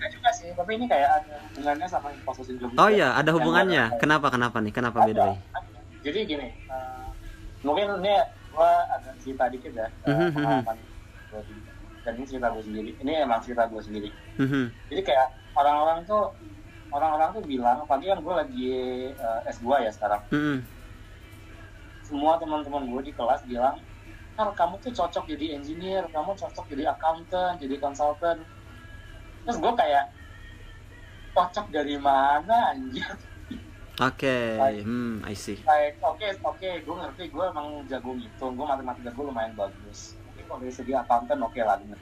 Enggak, 0.00 0.16
juga 0.16 0.30
sih, 0.32 0.48
tapi 0.56 0.70
ini 0.74 0.88
kayak 0.88 1.08
ada 1.12 1.36
hubungannya 1.44 1.84
sama 1.84 2.08
imposter 2.08 2.40
syndrome. 2.42 2.72
Oh 2.72 2.88
iya, 2.88 3.12
ada 3.12 3.30
hubungannya. 3.30 3.84
ada- 3.86 4.00
Kenapa 4.00 4.32
kenapa 4.32 4.56
nih? 4.56 4.72
Kenapa 4.72 4.96
ada, 4.98 5.06
beda? 5.06 5.24
ada. 5.52 5.78
Jadi 6.00 6.18
gini, 6.24 6.48
eh, 6.48 7.06
mungkin 7.60 8.00
ini 8.00 8.16
gua 8.48 8.70
agak 8.90 9.20
cerita 9.20 9.44
dikit 9.46 9.72
ya, 9.76 9.84
eh, 9.84 10.08
Mhm, 10.08 10.16
mhm. 10.16 10.32
pengalaman 10.32 10.76
gua 11.28 11.40
di- 11.44 11.64
dan 12.00 12.12
ini 12.16 12.24
cerita 12.24 12.48
gue 12.48 12.64
sendiri. 12.64 12.90
Ini 12.96 13.12
emang 13.20 13.44
cerita 13.44 13.68
gue 13.68 13.76
sendiri. 13.78 14.08
Mhm. 14.40 14.72
Jadi 14.88 15.02
kayak 15.04 15.28
orang-orang 15.52 16.00
tuh 16.02 16.32
orang-orang 16.90 17.28
tuh 17.30 17.44
bilang, 17.44 17.84
pagi 17.84 18.08
kan 18.08 18.18
gue 18.18 18.34
lagi 18.34 18.66
eh, 19.12 19.50
S2 19.52 19.68
ya 19.78 19.92
sekarang. 19.92 20.24
Mhm. 20.30 20.64
Semua 22.02 22.40
teman-teman 22.40 22.88
gue 22.88 23.02
di 23.04 23.12
kelas 23.12 23.44
bilang, 23.44 23.76
kamu 24.34 24.80
tuh 24.80 24.90
cocok 24.90 25.28
jadi 25.28 25.54
engineer, 25.54 26.08
kamu 26.08 26.32
cocok 26.34 26.64
jadi 26.66 26.88
accountant, 26.88 27.60
jadi 27.60 27.76
consultant. 27.76 28.40
Terus 29.50 29.66
gue 29.66 29.74
kayak, 29.82 30.04
cocok 31.34 31.66
dari 31.74 31.98
mana 31.98 32.70
anjir? 32.70 33.10
Oke, 33.98 34.62
hmm, 34.86 35.26
I 35.26 35.34
see. 35.34 35.58
Like, 35.66 35.98
oke, 35.98 36.22
oke, 36.46 36.70
gue 36.86 36.94
ngerti, 37.02 37.34
gue 37.34 37.44
emang 37.50 37.82
jago 37.90 38.14
ngitung, 38.14 38.54
gue 38.54 38.62
matematika 38.62 39.10
gue 39.10 39.24
lumayan 39.26 39.50
bagus. 39.58 40.14
Mungkin 40.22 40.44
kalau 40.46 40.58
dari 40.62 40.70
segi 40.70 40.94
accountant 40.94 41.42
oke 41.42 41.58
lah. 41.58 41.82
bener. 41.82 41.98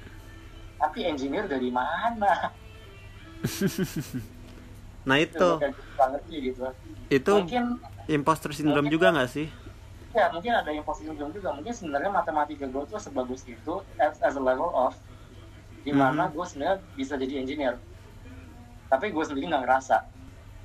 Tapi 0.77 1.09
engineer 1.09 1.49
dari 1.49 1.73
mana? 1.73 2.53
Nah 5.09 5.17
Itu 5.25 5.57
gitu. 6.29 6.69
itu 7.09 7.33
Mungkin 7.33 7.81
imposter 8.13 8.53
syndrome 8.53 8.93
juga 8.93 9.09
nggak 9.09 9.31
sih? 9.33 9.49
ya 10.13 10.29
mungkin 10.33 10.53
ada 10.53 10.69
imposter 10.69 11.09
syndrome 11.09 11.33
juga 11.33 11.57
mungkin 11.57 11.73
sebenarnya 11.73 12.11
matematika 12.13 12.69
gue 12.69 12.83
tuh 12.89 13.01
sebagus 13.01 13.45
itu 13.49 13.75
as, 13.97 14.21
as 14.21 14.37
a 14.37 14.43
level 14.43 14.69
of 14.73 14.93
di 15.89 15.97
mana 15.97 16.29
Mhm. 16.29 16.33
gue 16.37 16.45
sebenarnya 16.45 16.77
bisa 16.93 17.17
jadi 17.17 17.35
engineer 17.41 17.75
tapi 18.87 19.09
gue 19.09 19.25
sendiri 19.25 19.49
nggak 19.49 19.65
ngerasa 19.65 19.97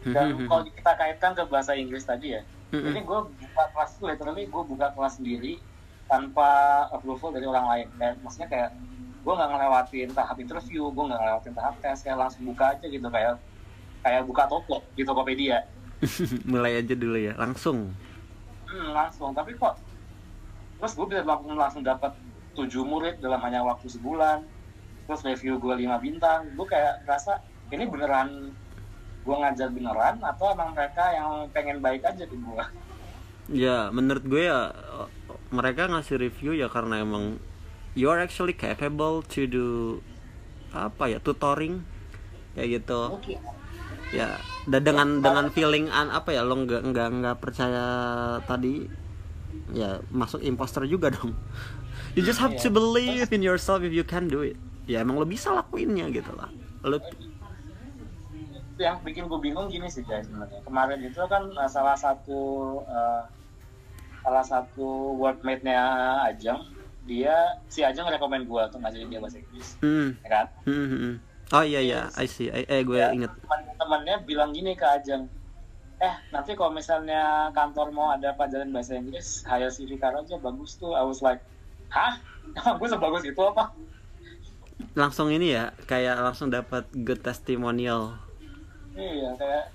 dan 0.06 0.36
Mhm. 0.36 0.48
kalau 0.48 0.64
kita 0.66 0.92
kaitkan 0.94 1.32
ke 1.32 1.44
bahasa 1.48 1.72
Inggris 1.74 2.04
tadi 2.04 2.36
ya 2.36 2.42
Mhm. 2.70 2.88
ini 2.92 3.00
gue 3.02 3.20
buka 3.32 3.64
kelas 3.72 3.92
tuh 3.96 4.12
literally 4.12 4.44
gue 4.44 4.64
buka 4.66 4.92
kelas 4.92 5.14
sendiri 5.16 5.64
tanpa 6.06 6.48
approval 6.90 7.32
dari 7.32 7.48
orang 7.48 7.66
lain 7.66 7.88
kayak 7.96 8.16
maksudnya 8.20 8.50
kayak 8.50 8.70
gue 9.24 9.34
nggak 9.34 9.50
ngelewatin 9.50 10.10
tahap 10.12 10.36
interview 10.38 10.84
gue 10.86 11.04
nggak 11.08 11.16
ngelewatin 11.18 11.54
tahap 11.54 11.76
tes 11.80 11.98
kayak 12.04 12.18
langsung 12.20 12.44
buka 12.44 12.66
aja 12.70 12.86
gitu 12.86 13.08
kayak 13.08 13.40
kayak 14.04 14.22
buka 14.28 14.44
toko 14.46 14.84
di 14.92 15.02
Tokopedia 15.02 15.64
Mulai 16.44 16.84
aja 16.84 16.92
dulu 16.94 17.16
ya, 17.16 17.32
langsung. 17.34 17.96
Hmm, 18.68 18.92
langsung 18.92 19.32
tapi 19.32 19.56
kok 19.56 19.80
terus 20.76 21.00
gue 21.00 21.06
bisa 21.08 21.24
langsung 21.24 21.56
langsung 21.56 21.80
dapat 21.82 22.12
tujuh 22.54 22.84
murid 22.84 23.24
dalam 23.24 23.40
hanya 23.40 23.64
waktu 23.64 23.88
sebulan 23.88 24.44
terus 25.06 25.22
review 25.24 25.60
gue 25.60 25.74
lima 25.84 26.00
bintang 26.00 26.48
gue 26.56 26.68
kayak 26.68 27.04
rasa 27.04 27.44
ini 27.72 27.84
beneran 27.88 28.52
gue 29.24 29.36
ngajar 29.36 29.72
beneran 29.72 30.20
atau 30.20 30.52
emang 30.52 30.76
mereka 30.76 31.04
yang 31.16 31.48
pengen 31.52 31.80
baik 31.80 32.04
aja 32.04 32.24
ke 32.28 32.36
gue 32.36 32.66
Ya, 33.52 33.92
menurut 33.92 34.24
gue 34.24 34.48
ya 34.48 34.72
mereka 35.52 35.92
ngasih 35.92 36.16
review 36.16 36.56
ya 36.56 36.72
karena 36.72 37.04
emang 37.04 37.44
you 37.92 38.08
are 38.08 38.24
actually 38.24 38.56
capable 38.56 39.20
to 39.20 39.44
do 39.44 39.68
apa 40.72 41.12
ya 41.12 41.20
tutoring 41.20 41.84
kayak 42.56 42.82
gitu. 42.82 43.20
mungkin 43.20 43.40
Ya, 44.14 44.38
dan 44.70 44.86
dengan 44.86 45.26
dengan 45.26 45.50
feeling 45.50 45.90
an 45.90 46.14
apa 46.14 46.38
ya 46.38 46.46
lo 46.46 46.54
nggak 46.54 46.86
nggak 46.86 47.08
nggak 47.20 47.38
percaya 47.42 47.86
tadi 48.46 48.86
ya 49.74 50.00
masuk 50.14 50.40
imposter 50.46 50.86
juga 50.88 51.12
dong. 51.12 51.34
You 52.14 52.22
just 52.22 52.38
have 52.38 52.54
to 52.62 52.70
believe 52.70 53.34
in 53.34 53.42
yourself 53.42 53.82
if 53.82 53.90
you 53.90 54.06
can 54.06 54.30
do 54.30 54.46
it. 54.46 54.54
Ya 54.84 55.00
emang 55.04 55.16
lo 55.20 55.26
bisa 55.28 55.56
lakuinnya 55.56 56.12
gitu 56.12 56.32
lah. 56.36 56.52
Lo 56.84 57.00
yang 58.82 59.00
bikin 59.06 59.30
gue 59.30 59.40
bingung 59.40 59.70
gini 59.70 59.88
sih 59.88 60.04
guys 60.04 60.26
sebenarnya. 60.28 60.60
Kemarin 60.66 61.00
itu 61.06 61.22
kan 61.30 61.44
uh, 61.56 61.70
salah 61.70 61.96
satu 61.96 62.42
uh, 62.84 63.24
salah 64.26 64.44
satu 64.44 65.14
workmate-nya 65.20 65.84
Ajeng 66.26 66.60
dia 67.06 67.36
si 67.70 67.84
Ajeng 67.86 68.08
rekomend 68.10 68.48
gue 68.50 68.62
untuk 68.64 68.80
ngajarin 68.82 69.08
dia 69.12 69.20
bahasa 69.22 69.38
Inggris. 69.40 69.78
Hmm, 69.80 70.18
ya 70.26 70.30
kan? 70.32 70.46
Hmm, 70.66 70.88
hmm, 70.90 71.00
hmm. 71.00 71.16
Oh 71.54 71.62
iya 71.64 71.80
iya, 71.84 72.02
I 72.18 72.26
see. 72.26 72.50
I- 72.50 72.66
eh 72.66 72.82
gue 72.82 72.98
Ya, 72.98 73.14
inget. 73.14 73.30
teman-temannya 73.30 74.16
bilang 74.26 74.52
gini 74.52 74.74
ke 74.74 74.84
Ajeng 74.84 75.30
eh 76.04 76.16
nanti 76.36 76.52
kalau 76.60 76.76
misalnya 76.76 77.48
kantor 77.56 77.96
mau 77.96 78.12
ada 78.12 78.36
pelajaran 78.36 78.76
bahasa 78.76 79.00
Inggris 79.00 79.40
hire 79.48 79.72
si 79.72 79.88
Fikar 79.88 80.12
aja 80.18 80.36
bagus 80.36 80.76
tuh. 80.76 80.92
I 80.98 81.04
was 81.06 81.24
like 81.24 81.40
hah? 81.88 82.20
Gue 82.80 82.90
sebagus 82.92 83.24
itu 83.24 83.40
apa 83.40 83.72
Langsung 84.94 85.30
ini 85.34 85.54
ya, 85.54 85.74
kayak 85.86 86.22
langsung 86.22 86.54
dapat 86.54 86.86
good 86.94 87.22
testimonial. 87.22 88.18
iya 88.94 89.34
kayak 89.34 89.74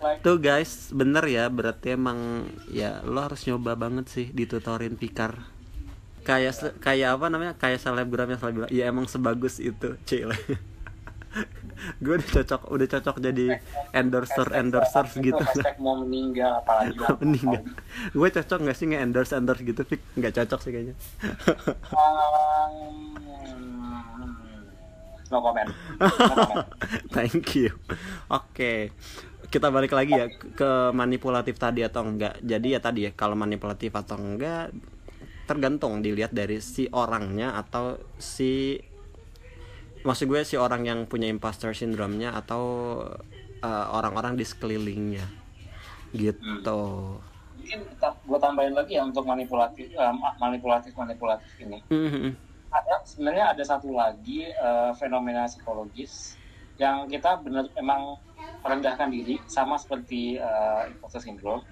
like 0.00 0.20
Tuh 0.24 0.38
guys, 0.40 0.88
bener 0.94 1.24
ya, 1.28 1.50
berarti 1.52 1.98
emang 1.98 2.48
ya 2.70 3.04
lo 3.04 3.20
harus 3.20 3.44
nyoba 3.44 3.76
banget 3.76 4.08
sih 4.08 4.26
ditutorin 4.32 4.96
Pikar. 4.96 5.44
Kayak 6.24 6.52
se- 6.56 6.76
kayak 6.80 7.20
apa 7.20 7.26
namanya? 7.28 7.52
Kayak 7.56 7.80
selebgram 7.84 8.28
yang 8.28 8.40
selalu 8.40 8.54
bilang, 8.56 8.70
ya 8.72 8.84
emang 8.88 9.06
sebagus 9.08 9.60
itu, 9.60 9.96
cile. 10.08 10.36
gue 12.02 12.14
udah 12.18 12.30
cocok, 12.40 12.62
udah 12.74 12.86
cocok 12.90 13.16
jadi 13.22 13.62
endorser 13.94 14.48
endorser 14.56 15.06
itu 15.14 15.30
gitu. 15.30 15.44
mau 15.78 16.00
meninggal 16.02 16.64
apalagi. 16.64 16.98
Mending 17.22 17.62
Gue 18.16 18.28
cocok 18.32 18.58
gak 18.64 18.76
sih 18.76 18.86
nge 18.90 18.98
endorse 18.98 19.32
endorse 19.36 19.62
gitu, 19.62 19.82
Fik? 19.84 20.00
Nggak 20.18 20.32
cocok 20.42 20.60
sih 20.64 20.70
kayaknya. 20.74 20.94
Um, 21.94 23.67
no 25.30 25.38
comment. 25.40 25.70
No 26.00 26.08
comment. 26.10 26.68
Thank 27.16 27.56
you. 27.56 27.70
Oke. 28.32 28.92
Kita 29.48 29.72
balik 29.72 29.96
lagi 29.96 30.12
ya 30.12 30.28
ke 30.28 30.92
manipulatif 30.92 31.56
tadi 31.56 31.80
atau 31.80 32.04
enggak. 32.04 32.36
Jadi 32.44 32.76
ya 32.76 32.80
tadi 32.84 33.08
ya 33.08 33.10
kalau 33.16 33.32
manipulatif 33.32 33.92
atau 33.96 34.20
enggak 34.20 34.72
tergantung 35.48 36.04
dilihat 36.04 36.36
dari 36.36 36.60
si 36.60 36.84
orangnya 36.92 37.56
atau 37.56 37.96
si 38.20 38.76
maksud 40.04 40.28
gue 40.28 40.44
si 40.44 40.60
orang 40.60 40.84
yang 40.84 41.08
punya 41.08 41.24
imposter 41.26 41.72
syndrome-nya 41.72 42.36
atau 42.36 42.62
uh, 43.64 43.86
orang-orang 43.96 44.36
di 44.36 44.44
sekelilingnya. 44.44 45.24
Gitu. 46.12 46.80
Mungkin 47.58 47.80
gue 48.04 48.38
tambahin 48.40 48.72
lagi 48.76 48.96
ya 48.96 49.04
untuk 49.04 49.24
manipulatif, 49.24 49.92
eh, 49.92 50.14
manipulatif 50.40 50.92
manipulatif 50.96 51.50
ini. 51.60 51.80
Mhm. 51.88 52.47
Ada 52.68 53.00
sebenarnya 53.04 53.44
ada 53.56 53.64
satu 53.64 53.90
lagi 53.90 54.44
eh, 54.44 54.90
fenomena 54.94 55.48
psikologis 55.48 56.36
yang 56.76 57.08
kita 57.08 57.40
benar 57.40 57.66
emang 57.74 58.20
merendahkan 58.60 59.08
diri 59.08 59.40
sama 59.48 59.80
seperti 59.80 60.36
eh, 60.36 60.82
imposter 60.92 61.20
syndrome. 61.20 61.64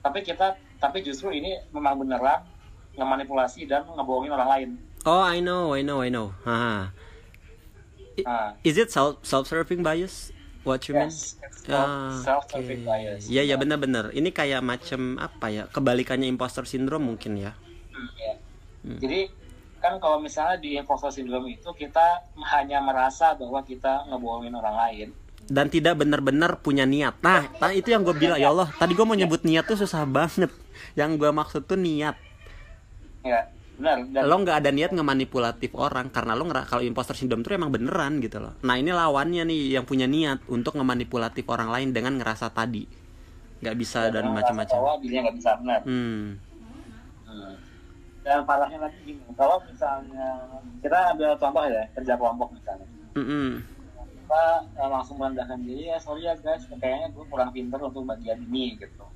Tapi 0.00 0.22
kita 0.22 0.54
tapi 0.78 1.02
justru 1.02 1.34
ini 1.34 1.58
memang 1.72 1.98
beneran 1.98 2.46
ngemanipulasi 2.94 3.66
dan 3.66 3.84
ngebohongin 3.84 4.32
orang 4.32 4.48
lain. 4.48 4.68
Oh, 5.04 5.22
I 5.22 5.38
know, 5.38 5.74
I 5.74 5.82
know, 5.82 6.02
I 6.02 6.10
know. 6.10 6.32
Haha. 6.42 6.90
Nah, 8.24 8.56
Is 8.64 8.80
it 8.80 8.88
self 8.88 9.20
self-serving 9.20 9.84
bias? 9.84 10.32
What 10.64 10.82
you 10.90 10.98
mean? 10.98 11.12
yes, 11.12 11.38
it's 11.38 11.62
Ah, 11.70 12.10
self 12.24 12.48
serving 12.50 12.82
oke. 12.82 12.90
bias. 12.90 13.28
Iya 13.28 13.42
ya 13.44 13.54
benar-benar. 13.54 14.10
Ini 14.10 14.30
kayak 14.32 14.62
macam 14.66 15.14
apa 15.20 15.46
ya? 15.52 15.64
Kebalikannya 15.70 16.26
imposter 16.26 16.64
syndrome 16.66 17.06
mungkin 17.06 17.38
ya. 17.38 17.52
Hmm, 17.92 18.10
ya. 18.18 18.34
Hmm. 18.82 18.98
Jadi 18.98 19.20
kan 19.86 20.02
kalau 20.02 20.18
misalnya 20.18 20.58
di 20.58 20.74
imposter 20.74 21.14
syndrome 21.14 21.54
itu 21.54 21.70
kita 21.70 22.26
hanya 22.50 22.82
merasa 22.82 23.38
bahwa 23.38 23.62
kita 23.62 24.10
ngebohongin 24.10 24.54
orang 24.58 24.76
lain. 24.76 25.08
dan 25.46 25.70
tidak 25.70 25.94
benar-benar 26.02 26.58
punya 26.58 26.82
niat. 26.82 27.22
Nah, 27.22 27.46
nah 27.62 27.70
itu 27.70 27.94
yang 27.94 28.02
gue 28.02 28.18
bilang 28.18 28.34
ya 28.34 28.50
Allah. 28.50 28.66
Tadi 28.66 28.98
gue 28.98 29.06
mau 29.06 29.14
nyebut 29.14 29.46
niat 29.46 29.62
tuh 29.62 29.78
susah 29.78 30.02
banget. 30.02 30.50
Yang 30.98 31.22
gue 31.22 31.30
maksud 31.30 31.62
tuh 31.70 31.78
niat. 31.78 32.18
Ya, 33.22 33.46
benar. 33.78 34.02
Dan 34.10 34.22
Lo 34.26 34.42
nggak 34.42 34.58
ada 34.58 34.74
niat 34.74 34.90
ngemanipulatif 34.90 35.70
orang 35.78 36.10
karena 36.10 36.34
lo 36.34 36.50
ngera 36.50 36.66
kalau 36.66 36.82
imposter 36.82 37.14
syndrome 37.14 37.46
tuh 37.46 37.54
emang 37.54 37.70
beneran 37.70 38.18
gitu 38.18 38.42
loh. 38.42 38.58
Nah 38.66 38.74
ini 38.74 38.90
lawannya 38.90 39.46
nih 39.46 39.78
yang 39.78 39.86
punya 39.86 40.10
niat 40.10 40.42
untuk 40.50 40.74
ngemanipulatif 40.74 41.46
orang 41.46 41.70
lain 41.70 41.94
dengan 41.94 42.18
ngerasa 42.18 42.50
tadi 42.50 43.06
nggak 43.62 43.76
bisa 43.78 44.10
dan 44.12 44.34
merasa 44.34 44.52
macam-macam. 44.52 44.78
nggak 45.00 45.36
bisa 45.38 45.50
benar. 45.62 45.80
Hmm. 45.86 46.42
Hmm. 47.22 47.54
Dan 48.26 48.42
parahnya 48.42 48.82
lagi 48.82 48.98
gini, 49.06 49.22
kalau 49.38 49.62
misalnya 49.62 50.50
kita 50.82 51.14
ambil 51.14 51.38
contoh 51.38 51.62
ya 51.62 51.86
kerja 51.94 52.18
kelompok 52.18 52.48
misalnya, 52.58 52.86
Mm-mm. 53.14 53.62
kita 54.18 54.44
eh, 54.74 54.88
langsung 54.90 55.16
merendahkan 55.22 55.62
diri 55.62 55.94
ya 55.94 55.98
sorry 56.02 56.26
ya 56.26 56.34
guys, 56.34 56.66
kayaknya 56.66 57.14
gue 57.14 57.22
kurang 57.30 57.54
pinter 57.54 57.78
untuk 57.78 58.02
bagian 58.02 58.42
ini 58.50 58.74
gitu. 58.82 59.06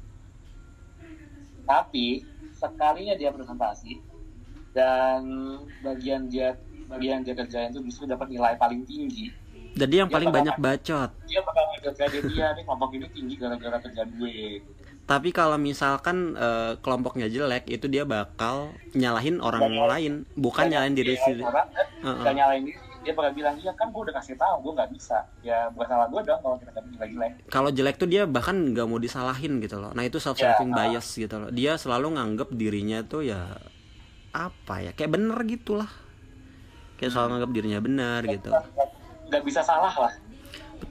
Tapi 1.67 2.23
sekalinya 2.55 3.19
dia 3.19 3.35
presentasi 3.35 3.99
dan 4.71 5.27
bagian 5.83 6.31
dia 6.31 6.55
bagian 6.87 7.27
dia 7.27 7.35
kerjain 7.35 7.75
itu 7.75 7.83
justru 7.87 8.07
dapat 8.07 8.31
nilai 8.31 8.55
paling 8.55 8.87
tinggi, 8.87 9.31
Jadi 9.75 10.03
yang 10.03 10.11
Dia 10.11 10.17
paling 10.19 10.31
banyak 10.35 10.55
bacot. 10.59 11.11
dia 11.31 11.41
bakal 11.47 11.63
ngegadein 11.75 12.27
dia 12.27 12.47
nih 12.59 12.63
kelompok 12.67 12.91
ini 12.95 13.07
tinggi 13.11 13.35
gara-gara 13.39 13.79
kerjaan 13.79 14.11
gue. 14.19 14.59
Gitu. 14.63 14.80
Tapi 15.11 15.35
kalau 15.35 15.59
misalkan 15.59 16.39
eh, 16.39 16.79
kelompoknya 16.79 17.27
jelek, 17.27 17.67
itu 17.67 17.91
dia 17.91 18.07
bakal 18.07 18.71
nyalahin 18.95 19.43
orang 19.43 19.67
Nggak 19.67 19.91
lain, 19.99 20.13
bukan 20.39 20.71
nyalahin 20.71 20.95
diri 20.95 21.19
sendiri. 21.19 21.43
Orang, 21.43 21.67
Heeh. 21.75 22.23
Gak 22.23 22.35
nyalain 22.39 22.63
diri, 22.63 22.79
dia 23.03 23.13
bakal 23.19 23.33
bilang, 23.35 23.57
iya 23.59 23.73
kan 23.75 23.91
gue 23.91 24.03
udah 24.07 24.15
kasih 24.23 24.39
tahu 24.39 24.71
gue 24.71 24.73
nggak 24.79 24.91
bisa. 24.95 25.19
Ya 25.43 25.67
bukan 25.75 25.89
salah 25.91 26.07
gue 26.07 26.21
dong 26.23 26.41
kalau 26.47 26.57
kita 26.63 26.79
nilai 26.87 27.09
jelek. 27.11 27.33
Kalau 27.51 27.71
jelek 27.75 27.97
tuh 27.99 28.07
dia 28.07 28.23
bahkan 28.31 28.55
nggak 28.55 28.87
mau 28.87 29.03
disalahin 29.03 29.59
gitu 29.59 29.83
loh. 29.83 29.91
Nah 29.97 30.07
itu 30.07 30.23
self 30.23 30.39
serving 30.39 30.71
Ya. 30.71 30.77
bias 30.79 31.07
gitu 31.19 31.37
loh. 31.43 31.51
Dia 31.51 31.75
selalu 31.75 32.15
nganggep 32.15 32.49
dirinya 32.55 33.03
tuh 33.03 33.27
ya 33.27 33.51
apa 34.31 34.75
ya 34.79 34.95
kayak 34.95 35.11
bener 35.11 35.39
gitulah. 35.43 35.91
Kayak 37.03 37.19
selalu 37.19 37.29
nganggep 37.35 37.51
dirinya 37.57 37.81
benar 37.83 38.21
gitu. 38.31 38.51
Nggak 39.27 39.43
bisa 39.43 39.61
salah 39.67 39.91
lah. 39.91 40.13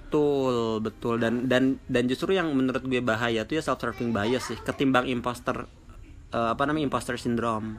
Betul, 0.09 0.81
betul 0.81 1.21
dan 1.21 1.45
dan 1.45 1.77
dan 1.85 2.09
justru 2.09 2.33
yang 2.33 2.49
menurut 2.57 2.81
gue 2.81 2.97
bahaya 2.97 3.45
tuh 3.45 3.61
ya 3.61 3.63
self 3.63 3.77
serving 3.77 4.09
bias 4.09 4.49
sih 4.49 4.57
ketimbang 4.57 5.05
imposter 5.05 5.69
eh, 6.33 6.49
apa 6.49 6.65
namanya 6.65 6.89
imposter 6.89 7.13
syndrome. 7.21 7.77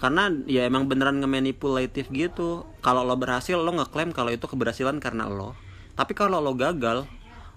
Karena 0.00 0.32
ya 0.48 0.64
emang 0.64 0.88
beneran 0.88 1.20
nge-manipulatif 1.20 2.08
gitu. 2.08 2.64
Kalau 2.80 3.04
lo 3.04 3.20
berhasil 3.20 3.60
lo 3.60 3.68
ngeklaim 3.68 4.16
kalau 4.16 4.32
itu 4.32 4.48
keberhasilan 4.48 4.96
karena 4.96 5.28
lo. 5.28 5.52
Tapi 5.92 6.16
kalau 6.16 6.40
lo 6.40 6.56
gagal, 6.56 7.04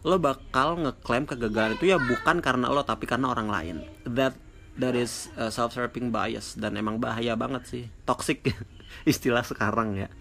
lo 0.04 0.19
bakal 0.19 0.84
ngeklaim 0.84 1.23
kegagalan 1.23 1.80
itu 1.80 1.88
ya 1.88 2.04
bukan 2.04 2.43
karena 2.43 2.67
lo 2.67 2.84
tapi 2.84 3.08
karena 3.08 3.32
orang 3.32 3.47
lain. 3.47 3.76
That 4.04 4.36
that 4.76 4.91
is 4.91 5.32
self 5.56 5.71
serving 5.71 6.12
bias 6.12 6.60
dan 6.60 6.76
emang 6.76 6.99
bahaya 6.99 7.39
banget 7.39 7.63
sih. 7.63 7.84
Toxic 8.04 8.43
istilah 9.08 9.47
sekarang 9.47 9.95
ya. 9.95 10.12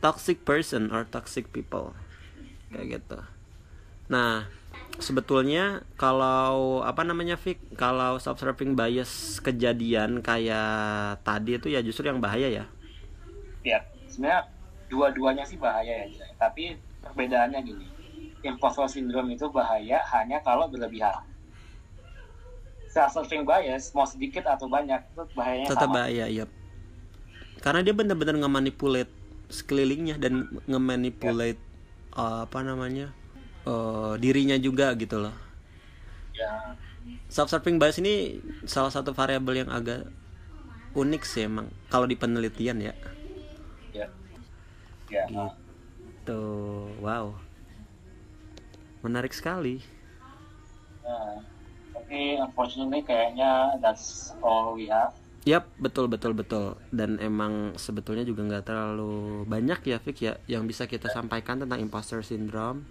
Toxic 0.00 0.48
person 0.48 0.88
or 0.88 1.04
toxic 1.04 1.52
people 1.52 1.92
kayak 2.72 3.00
gitu. 3.00 3.18
Nah, 4.06 4.46
sebetulnya 5.02 5.82
kalau 5.98 6.80
apa 6.82 7.02
namanya 7.02 7.36
Vic, 7.36 7.58
kalau 7.74 8.16
self 8.22 8.38
serving 8.38 8.78
bias 8.78 9.42
kejadian 9.42 10.22
kayak 10.22 11.20
tadi 11.26 11.58
itu 11.58 11.68
ya 11.72 11.82
justru 11.82 12.06
yang 12.06 12.22
bahaya 12.22 12.48
ya. 12.48 12.64
Ya, 13.66 13.82
sebenarnya 14.06 14.46
dua-duanya 14.86 15.42
sih 15.42 15.58
bahaya 15.58 16.06
ya. 16.06 16.26
Tapi 16.38 16.78
perbedaannya 17.02 17.60
gini. 17.66 17.86
Imposter 18.46 18.86
syndrome 18.86 19.34
itu 19.34 19.50
bahaya 19.50 19.98
hanya 20.14 20.38
kalau 20.46 20.70
berlebihan. 20.70 21.18
Self-serving 22.94 23.42
bias, 23.42 23.90
mau 23.92 24.06
sedikit 24.06 24.46
atau 24.46 24.70
banyak, 24.70 25.02
itu 25.02 25.22
bahayanya 25.34 25.68
Tetap 25.68 25.90
sama. 25.90 25.96
bahaya, 26.00 26.24
iya. 26.30 26.46
Karena 27.60 27.82
dia 27.82 27.92
benar-benar 27.92 28.38
nge-manipulate 28.40 29.10
sekelilingnya 29.50 30.16
dan 30.16 30.46
nge-manipulate 30.64 31.60
uh, 32.16 32.48
apa 32.48 32.58
namanya? 32.64 33.12
uh, 33.66 34.14
dirinya 34.16 34.56
juga 34.56 34.94
gitu 34.96 35.20
loh. 35.20 35.34
Ya, 36.32 36.76
Self 37.30 37.50
serving 37.50 37.78
bias 37.78 37.98
ini 38.02 38.42
salah 38.66 38.90
satu 38.90 39.14
variabel 39.14 39.66
yang 39.66 39.70
agak 39.70 40.10
unik 40.96 41.22
sih 41.22 41.46
emang 41.46 41.68
kalau 41.92 42.08
di 42.08 42.16
penelitian 42.16 42.80
ya. 42.80 42.94
ya. 43.92 44.06
Ya, 45.06 45.24
Gitu. 46.26 46.42
Wow. 46.98 47.38
Menarik 49.06 49.30
sekali. 49.30 49.78
Nah, 51.06 51.38
tapi 51.94 52.34
unfortunately 52.42 53.06
kayaknya 53.06 53.78
that's 53.78 54.34
all 54.42 54.74
we 54.74 54.90
have. 54.90 55.14
Yap, 55.46 55.70
betul 55.78 56.10
betul 56.10 56.34
betul. 56.34 56.74
Dan 56.90 57.22
emang 57.22 57.78
sebetulnya 57.78 58.26
juga 58.26 58.42
nggak 58.42 58.66
terlalu 58.66 59.46
banyak 59.46 59.78
ya, 59.86 60.02
Vic 60.02 60.18
ya, 60.18 60.34
yang 60.50 60.66
bisa 60.66 60.90
kita 60.90 61.06
sampaikan 61.06 61.62
tentang 61.62 61.78
imposter 61.78 62.18
syndrome. 62.26 62.82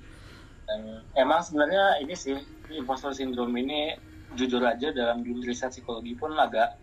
Emang 1.14 1.44
sebenarnya 1.44 2.00
ini 2.00 2.16
sih 2.16 2.40
imposter 2.72 3.12
syndrome 3.12 3.54
ini 3.60 4.00
jujur 4.40 4.64
aja 4.64 4.90
dalam 4.96 5.22
dunia 5.22 5.46
riset 5.52 5.76
psikologi 5.76 6.16
pun 6.16 6.32
agak 6.34 6.80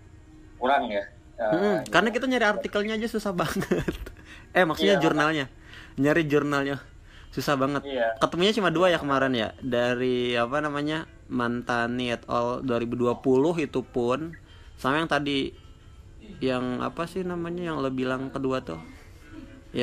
kurang 0.61 0.93
ya. 0.93 1.09
Eh, 1.41 1.51
Hmm, 1.51 1.79
karena 1.89 2.09
kita 2.13 2.29
nyari 2.29 2.47
artikelnya 2.47 2.95
aja 3.01 3.09
susah 3.09 3.33
banget. 3.33 3.65
eh, 4.57 4.65
maksudnya 4.69 5.01
Iya, 5.01 5.03
jurnalnya. 5.03 5.47
Nyari 5.97 6.23
jurnalnya 6.29 6.77
susah 7.33 7.57
banget. 7.57 7.83
Iya. 7.89 8.21
Ketemunya 8.21 8.53
cuma 8.53 8.69
dua 8.69 8.93
ya 8.93 9.01
kemarin 9.01 9.33
ya. 9.33 9.49
Dari 9.65 10.37
apa 10.37 10.61
namanya? 10.61 11.09
Mantani 11.33 12.13
et 12.13 12.29
al 12.29 12.61
2020 12.61 13.65
itu 13.65 13.81
pun 13.81 14.37
sama 14.77 15.01
yang 15.01 15.09
tadi 15.09 15.57
yang 16.49 16.65
apa 16.89 17.03
sih 17.13 17.23
namanya 17.33 17.63
yang 17.73 17.77
lo 17.83 17.91
bilang 18.01 18.23
kedua 18.35 18.59
tuh? 18.69 18.81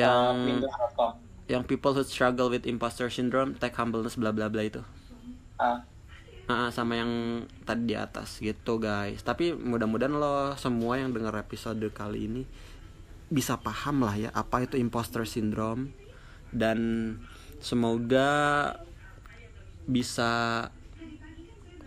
Yang 0.02 0.36
Pinterest.com. 0.44 1.12
yang 1.52 1.62
people 1.66 1.92
who 1.96 2.02
struggle 2.06 2.48
with 2.52 2.64
imposter 2.66 3.08
syndrome, 3.10 3.50
take 3.58 3.74
humbleness 3.76 4.16
bla 4.20 4.30
bla 4.36 4.46
bla 4.52 4.62
itu. 4.70 4.82
Ah, 5.58 5.84
Ah, 6.50 6.66
sama 6.74 6.98
yang 6.98 7.12
tadi 7.62 7.82
di 7.90 7.96
atas 8.06 8.42
gitu 8.42 8.82
guys. 8.82 9.22
Tapi 9.22 9.54
mudah-mudahan 9.54 10.14
lo 10.22 10.58
semua 10.58 10.98
yang 10.98 11.14
dengar 11.14 11.34
episode 11.38 11.78
kali 11.94 12.26
ini 12.26 12.42
bisa 13.30 13.54
paham 13.66 14.02
lah 14.06 14.16
ya 14.18 14.30
apa 14.34 14.66
itu 14.66 14.76
imposter 14.80 15.22
syndrome 15.28 15.94
dan 16.54 16.78
semoga 17.62 18.28
bisa 19.88 20.70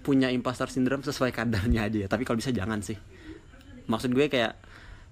punya 0.04 0.28
imposter 0.36 0.68
syndrome 0.68 1.04
sesuai 1.08 1.32
kadarnya 1.32 1.88
aja 1.88 1.98
ya. 2.04 2.08
Tapi 2.12 2.24
kalau 2.28 2.38
bisa 2.40 2.52
jangan 2.52 2.80
sih. 2.84 2.98
Maksud 3.88 4.12
gue 4.16 4.28
kayak 4.32 4.56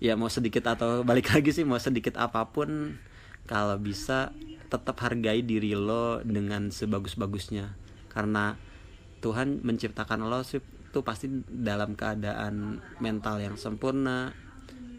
ya 0.02 0.18
mau 0.18 0.28
sedikit 0.28 0.66
atau 0.66 1.06
balik 1.06 1.30
lagi 1.30 1.54
sih 1.54 1.62
mau 1.62 1.78
sedikit 1.78 2.18
apa 2.18 2.50
pun 2.50 2.98
kalau 3.46 3.78
bisa 3.78 4.34
tetap 4.72 4.98
hargai 5.04 5.44
diri 5.44 5.76
lo 5.76 6.24
dengan 6.24 6.72
sebagus-bagusnya. 6.72 7.76
Karena 8.08 8.56
Tuhan 9.20 9.62
menciptakan 9.62 10.26
lo 10.26 10.42
sih 10.42 10.64
tuh 10.92 11.04
pasti 11.04 11.32
dalam 11.48 11.96
keadaan 11.96 12.84
mental 13.00 13.40
yang 13.40 13.56
sempurna 13.56 14.36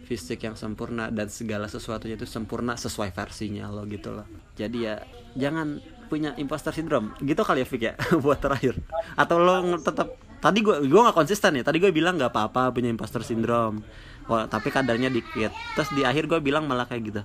fisik 0.02 0.44
yang 0.44 0.58
sempurna 0.58 1.08
dan 1.08 1.30
segala 1.32 1.70
sesuatunya 1.70 2.20
itu 2.20 2.28
sempurna 2.28 2.76
sesuai 2.76 3.16
versinya 3.16 3.70
lo 3.72 3.88
gitu 3.88 4.12
loh. 4.12 4.28
Jadi 4.58 4.78
ya 4.84 5.00
jangan 5.38 5.80
punya 6.12 6.36
imposter 6.36 6.74
syndrome. 6.76 7.16
Gitu 7.24 7.40
kali 7.40 7.64
ya 7.64 7.66
Fik 7.66 7.82
ya 7.82 7.94
buat 8.24 8.36
terakhir. 8.42 8.76
Atau 9.16 9.40
lo 9.40 9.80
tetap 9.80 10.12
tadi 10.42 10.58
gue 10.60 10.82
gue 10.90 11.00
nggak 11.00 11.14
konsisten 11.14 11.54
ya 11.56 11.62
tadi 11.62 11.78
gue 11.78 11.94
bilang 11.94 12.18
nggak 12.18 12.34
apa-apa 12.34 12.74
punya 12.74 12.90
imposter 12.90 13.22
syndrome 13.22 13.86
Wah, 14.30 14.46
tapi 14.46 14.70
kadarnya 14.70 15.10
dikit 15.10 15.54
terus 15.78 15.90
di 15.94 16.02
akhir 16.02 16.26
gue 16.26 16.38
bilang 16.42 16.66
malah 16.66 16.86
kayak 16.86 17.02
gitu 17.14 17.22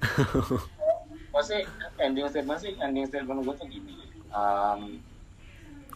Maksudnya 1.30 1.62
ending 2.02 2.26
statement 2.26 2.58
sih, 2.60 2.72
ending 2.82 3.06
statement 3.06 3.46
gue 3.46 3.54
tuh 3.54 3.68
gini. 3.70 3.94
Um, 4.34 4.98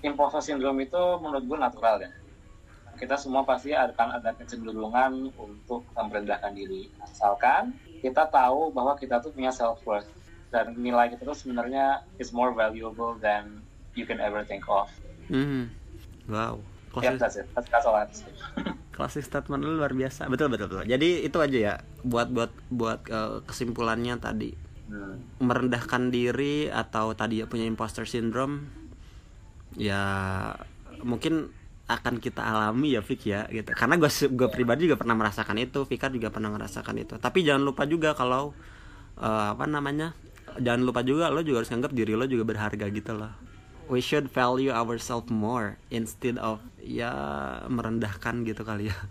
imposter 0.00 0.42
syndrome 0.42 0.82
itu 0.86 1.02
menurut 1.18 1.44
gue 1.44 1.58
natural 1.58 1.96
ya. 2.06 2.10
Kita 2.94 3.18
semua 3.18 3.42
pasti 3.42 3.74
akan 3.74 4.22
ada 4.22 4.30
kecenderungan 4.38 5.34
untuk 5.34 5.82
merendahkan 5.98 6.54
diri. 6.54 6.86
Asalkan 7.02 7.74
kita 7.98 8.30
tahu 8.30 8.70
bahwa 8.70 8.94
kita 8.94 9.18
tuh 9.18 9.34
punya 9.34 9.50
self 9.50 9.82
worth 9.82 10.06
dan 10.54 10.78
nilai 10.78 11.10
kita 11.10 11.26
tuh 11.26 11.34
sebenarnya 11.34 12.06
is 12.22 12.30
more 12.30 12.54
valuable 12.54 13.18
than 13.18 13.58
you 13.98 14.06
can 14.06 14.22
ever 14.22 14.46
think 14.46 14.62
of. 14.70 14.86
hmm. 15.26 15.66
Wow. 16.28 16.56
Yep, 16.94 17.18
klasik, 17.18 17.50
klasik 18.94 19.26
statement 19.26 19.66
lu 19.66 19.74
luar 19.74 19.90
biasa. 19.90 20.30
Betul 20.30 20.54
betul 20.54 20.70
betul. 20.70 20.86
Jadi 20.86 21.26
itu 21.26 21.38
aja 21.42 21.58
ya 21.58 21.74
buat 22.06 22.30
buat 22.30 22.54
buat 22.70 23.00
eh, 23.10 23.42
kesimpulannya 23.46 24.16
tadi. 24.22 24.52
Hmm. 24.84 25.16
merendahkan 25.40 26.12
diri 26.12 26.68
atau 26.68 27.16
tadi 27.16 27.40
ya 27.40 27.48
punya 27.48 27.64
imposter 27.64 28.04
syndrome 28.04 28.68
ya 29.80 30.04
mungkin 31.00 31.48
akan 31.88 32.20
kita 32.20 32.44
alami 32.44 32.92
ya 32.92 33.00
Fik 33.00 33.24
ya 33.24 33.48
gitu. 33.48 33.72
Karena 33.72 33.96
gue 33.96 34.12
gue 34.12 34.48
pribadi 34.52 34.84
juga 34.84 35.00
pernah 35.00 35.16
merasakan 35.16 35.56
itu 35.56 35.88
Fikar 35.88 36.12
juga 36.12 36.28
pernah 36.28 36.52
merasakan 36.52 37.00
itu. 37.00 37.16
Tapi 37.16 37.40
jangan 37.40 37.64
lupa 37.64 37.88
juga 37.88 38.12
kalau 38.12 38.52
uh, 39.16 39.56
apa 39.56 39.64
namanya 39.64 40.12
jangan 40.60 40.82
lupa 40.84 41.00
juga 41.00 41.32
lo 41.32 41.40
juga 41.40 41.64
harus 41.64 41.72
anggap 41.72 41.90
diri 41.96 42.12
lo 42.14 42.28
juga 42.28 42.44
berharga 42.46 42.86
gitu 42.92 43.12
loh 43.16 43.32
we 43.88 44.00
should 44.00 44.30
value 44.30 44.72
ourselves 44.72 45.28
more 45.28 45.76
instead 45.92 46.40
of 46.40 46.60
ya 46.80 47.12
merendahkan 47.68 48.44
gitu 48.48 48.64
kali 48.64 48.88
ya 48.92 48.96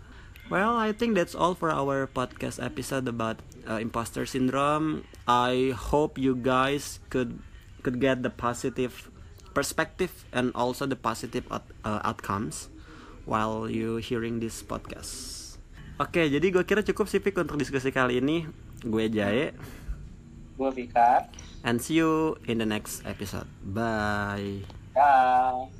Well, 0.52 0.76
I 0.76 0.92
think 0.92 1.16
that's 1.16 1.32
all 1.32 1.56
for 1.56 1.72
our 1.72 2.04
podcast 2.04 2.60
episode 2.60 3.08
about 3.08 3.40
uh, 3.64 3.80
imposter 3.80 4.28
syndrome. 4.28 5.08
I 5.24 5.72
hope 5.72 6.20
you 6.20 6.36
guys 6.36 7.00
could 7.08 7.40
could 7.80 7.96
get 7.96 8.20
the 8.20 8.28
positive 8.28 9.08
perspective 9.56 10.12
and 10.36 10.52
also 10.52 10.84
the 10.84 11.00
positive 11.00 11.48
out, 11.48 11.64
uh, 11.80 12.04
outcomes 12.04 12.68
while 13.24 13.72
you 13.72 13.96
hearing 14.04 14.44
this 14.44 14.60
podcast. 14.60 15.40
Oke, 15.96 16.20
okay, 16.20 16.26
jadi 16.28 16.52
gue 16.52 16.64
kira 16.68 16.84
cukup 16.84 17.08
sih 17.08 17.24
untuk 17.24 17.56
diskusi 17.56 17.88
kali 17.88 18.20
ini. 18.20 18.44
Gue 18.84 19.08
Jae. 19.08 19.56
Gue 20.60 20.70
Fikar 20.76 21.32
and 21.64 21.80
see 21.82 21.94
you 21.94 22.36
in 22.46 22.58
the 22.58 22.66
next 22.66 23.02
episode. 23.04 23.48
Bye. 23.64 24.60
Bye. 24.94 25.70